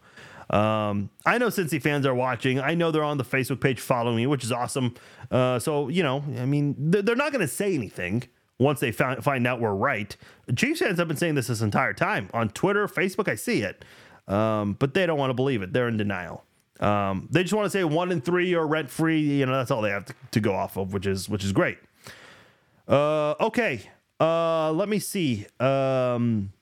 [0.51, 2.61] Um, I know Cincy fans are watching.
[2.61, 4.95] I know they're on the Facebook page following me, which is awesome.
[5.30, 8.24] Uh, so you know, I mean, they're, not going to say anything
[8.59, 10.14] once they find, find out we're right.
[10.55, 13.28] Chiefs fans have been saying this this entire time on Twitter, Facebook.
[13.28, 13.84] I see it.
[14.28, 15.72] Um, but they don't want to believe it.
[15.72, 16.44] They're in denial.
[16.80, 19.20] Um, they just want to say one and three are rent free.
[19.20, 21.52] You know, that's all they have to, to go off of, which is which is
[21.52, 21.78] great.
[22.88, 23.82] Uh, okay.
[24.18, 25.46] Uh, let me see.
[25.58, 26.52] Um,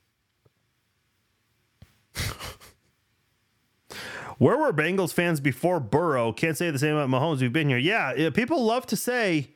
[4.37, 6.33] where were Bengals fans before Burrow?
[6.33, 7.41] Can't say the same about Mahomes.
[7.41, 7.77] We've been here.
[7.77, 9.51] Yeah, people love to say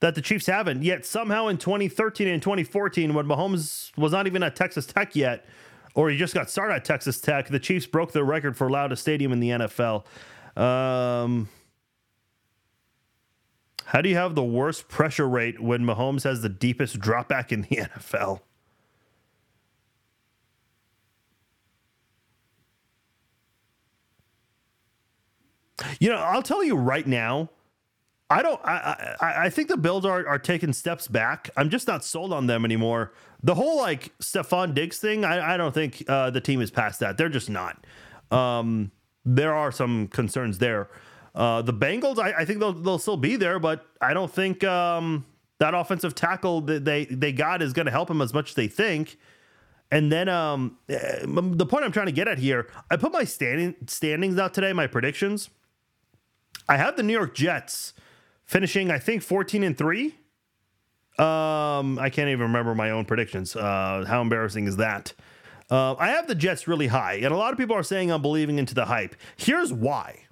[0.00, 0.82] that the Chiefs haven't.
[0.82, 5.44] Yet somehow in 2013 and 2014, when Mahomes was not even at Texas Tech yet,
[5.94, 7.48] or he just got started at Texas Tech.
[7.48, 10.04] The Chiefs broke the record for loudest stadium in the NFL.
[10.56, 11.48] Um,
[13.86, 17.62] how do you have the worst pressure rate when Mahomes has the deepest dropback in
[17.62, 18.40] the NFL?
[25.98, 27.50] You know, I'll tell you right now,
[28.30, 28.60] I don't.
[28.64, 31.50] I, I, I think the Bills are are taking steps back.
[31.56, 33.12] I'm just not sold on them anymore.
[33.42, 35.24] The whole like Stefon Diggs thing.
[35.24, 37.18] I, I don't think uh, the team is past that.
[37.18, 37.84] They're just not.
[38.30, 38.92] Um,
[39.24, 40.88] there are some concerns there.
[41.34, 42.20] Uh, the Bengals.
[42.20, 45.26] I, I think they'll they'll still be there, but I don't think um,
[45.58, 48.54] that offensive tackle that they they got is going to help them as much as
[48.54, 49.18] they think.
[49.90, 53.24] And then um, eh, the point I'm trying to get at here, I put my
[53.24, 55.50] standing standings out today, my predictions.
[56.68, 57.92] I have the New York Jets
[58.50, 60.06] finishing I think 14 and 3.
[61.18, 63.54] Um, I can't even remember my own predictions.
[63.54, 65.12] Uh, how embarrassing is that?
[65.70, 68.22] Uh, I have the Jets really high, and a lot of people are saying I'm
[68.22, 69.14] believing into the hype.
[69.36, 70.24] Here's why.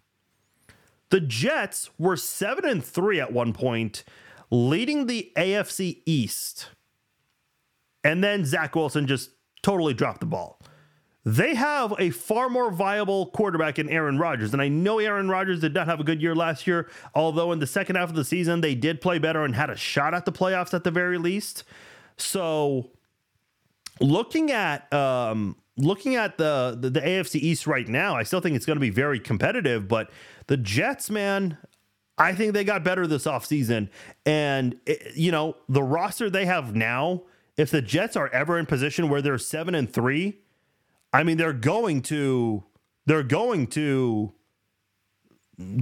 [1.10, 4.02] The Jets were 7 and 3 at one point,
[4.50, 6.70] leading the AFC East.
[8.02, 9.30] And then Zach Wilson just
[9.62, 10.60] totally dropped the ball
[11.28, 14.54] they have a far more viable quarterback in Aaron Rodgers.
[14.54, 17.58] And I know Aaron Rodgers did not have a good year last year, although in
[17.58, 20.24] the second half of the season, they did play better and had a shot at
[20.24, 21.64] the playoffs at the very least.
[22.16, 22.92] So
[24.00, 28.56] looking at um, looking at the, the, the AFC East right now, I still think
[28.56, 30.10] it's going to be very competitive, but
[30.46, 31.58] the Jets, man,
[32.16, 33.90] I think they got better this offseason.
[34.24, 37.24] And, it, you know, the roster they have now,
[37.58, 40.38] if the Jets are ever in position where they're seven and three,
[41.12, 42.64] I mean, they're going to
[43.06, 44.32] they're going to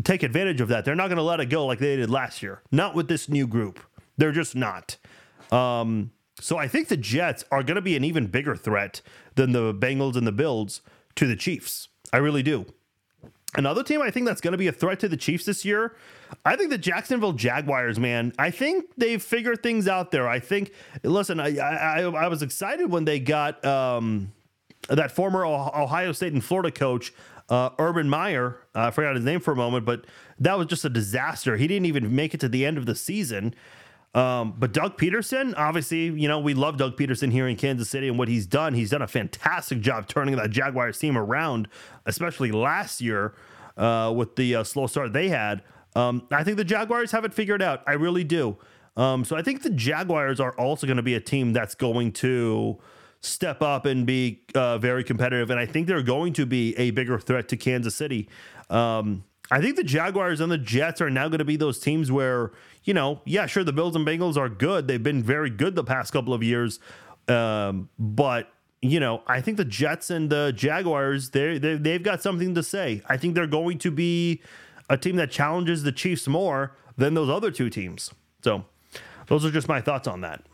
[0.05, 0.85] take advantage of that.
[0.85, 2.63] They're not going to let it go like they did last year.
[2.71, 3.81] Not with this new group.
[4.17, 4.97] They're just not.
[5.51, 9.03] Um, so I think the Jets are going to be an even bigger threat
[9.35, 10.81] than the Bengals and the Bills
[11.17, 11.89] to the Chiefs.
[12.13, 12.67] I really do.
[13.57, 15.97] Another team I think that's going to be a threat to the Chiefs this year.
[16.45, 18.33] I think the Jacksonville Jaguars, man.
[18.39, 20.29] I think they've figured things out there.
[20.29, 20.73] I think.
[21.03, 24.33] Listen, I I, I was excited when they got um,
[24.89, 27.13] that former Ohio State and Florida coach
[27.49, 28.59] uh, Urban Meyer.
[28.75, 30.05] Uh, I forgot his name for a moment, but
[30.39, 31.57] that was just a disaster.
[31.57, 33.55] He didn't even make it to the end of the season.
[34.15, 38.09] Um, but Doug Pederson, obviously, you know, we love Doug Pederson here in Kansas City
[38.09, 38.73] and what he's done.
[38.73, 41.69] He's done a fantastic job turning that Jaguars team around,
[42.07, 43.35] especially last year
[43.77, 45.63] uh, with the uh, slow start they had.
[45.95, 47.83] Um, I think the Jaguars have it figured out.
[47.87, 48.57] I really do.
[48.97, 52.13] Um, so I think the Jaguars are also going to be a team that's going
[52.13, 52.79] to
[53.21, 55.51] step up and be uh, very competitive.
[55.51, 58.29] And I think they're going to be a bigger threat to Kansas City.
[58.71, 62.11] Um, I think the Jaguars and the Jets are now going to be those teams
[62.11, 62.53] where,
[62.85, 64.89] you know, yeah, sure, the Bills and Bengals are good.
[64.89, 66.81] They've been very good the past couple of years.
[67.29, 68.49] Um, but,
[68.83, 73.03] you know, I think the Jets and the Jaguars, they they've got something to say.
[73.09, 74.43] I think they're going to be
[74.91, 78.13] a team that challenges the Chiefs more than those other two teams.
[78.43, 78.65] So,
[79.27, 80.45] those are just my thoughts on that.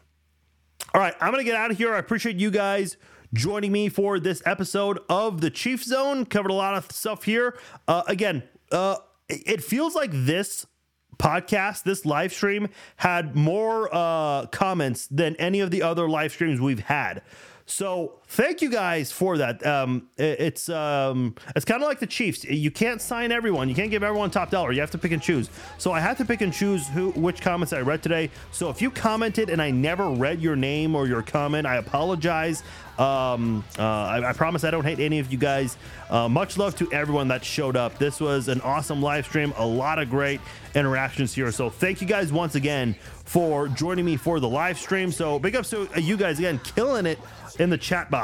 [0.94, 1.94] All right, I'm going to get out of here.
[1.94, 2.98] I appreciate you guys
[3.32, 6.26] joining me for this episode of the Chief Zone.
[6.26, 7.56] Covered a lot of stuff here.
[7.88, 10.66] Uh, again, uh, it feels like this
[11.16, 16.60] podcast, this live stream, had more uh, comments than any of the other live streams
[16.60, 17.22] we've had.
[17.64, 19.64] So thank you guys for that.
[19.66, 22.44] Um, it's um, it's kind of like the Chiefs.
[22.44, 23.68] You can't sign everyone.
[23.68, 24.72] You can't give everyone top dollar.
[24.72, 25.50] You have to pick and choose.
[25.78, 28.30] So I had to pick and choose who which comments I read today.
[28.50, 32.62] So if you commented and I never read your name or your comment, I apologize.
[32.98, 35.78] Um, uh, I, I, promise I don't hate any of you guys.
[36.10, 37.98] Uh, much love to everyone that showed up.
[37.98, 39.54] This was an awesome live stream.
[39.56, 40.42] A lot of great
[40.74, 41.50] interactions here.
[41.50, 45.10] So thank you guys once again for joining me for the live stream.
[45.10, 47.18] So big ups to you guys again, killing it
[47.58, 48.21] in the chat box.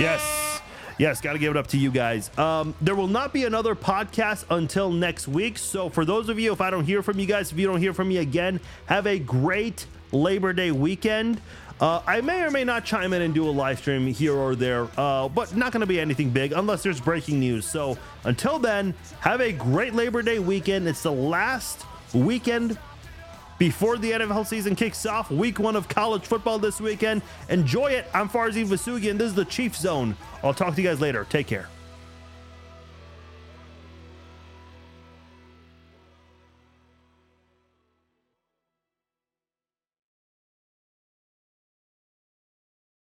[0.00, 0.60] Yes.
[0.98, 2.30] Yes, got to give it up to you guys.
[2.38, 5.56] Um, there will not be another podcast until next week.
[5.56, 7.80] So, for those of you, if I don't hear from you guys, if you don't
[7.80, 11.40] hear from me again, have a great Labor Day weekend.
[11.80, 14.54] Uh, I may or may not chime in and do a live stream here or
[14.54, 17.64] there, uh, but not going to be anything big unless there's breaking news.
[17.64, 20.86] So, until then, have a great Labor Day weekend.
[20.86, 22.78] It's the last weekend
[23.60, 25.30] before the NFL season kicks off.
[25.30, 27.20] Week one of college football this weekend.
[27.50, 28.06] Enjoy it.
[28.14, 29.18] I'm Farzin Vousoughian.
[29.18, 30.16] This is the Chief Zone.
[30.42, 31.26] I'll talk to you guys later.
[31.28, 31.68] Take care.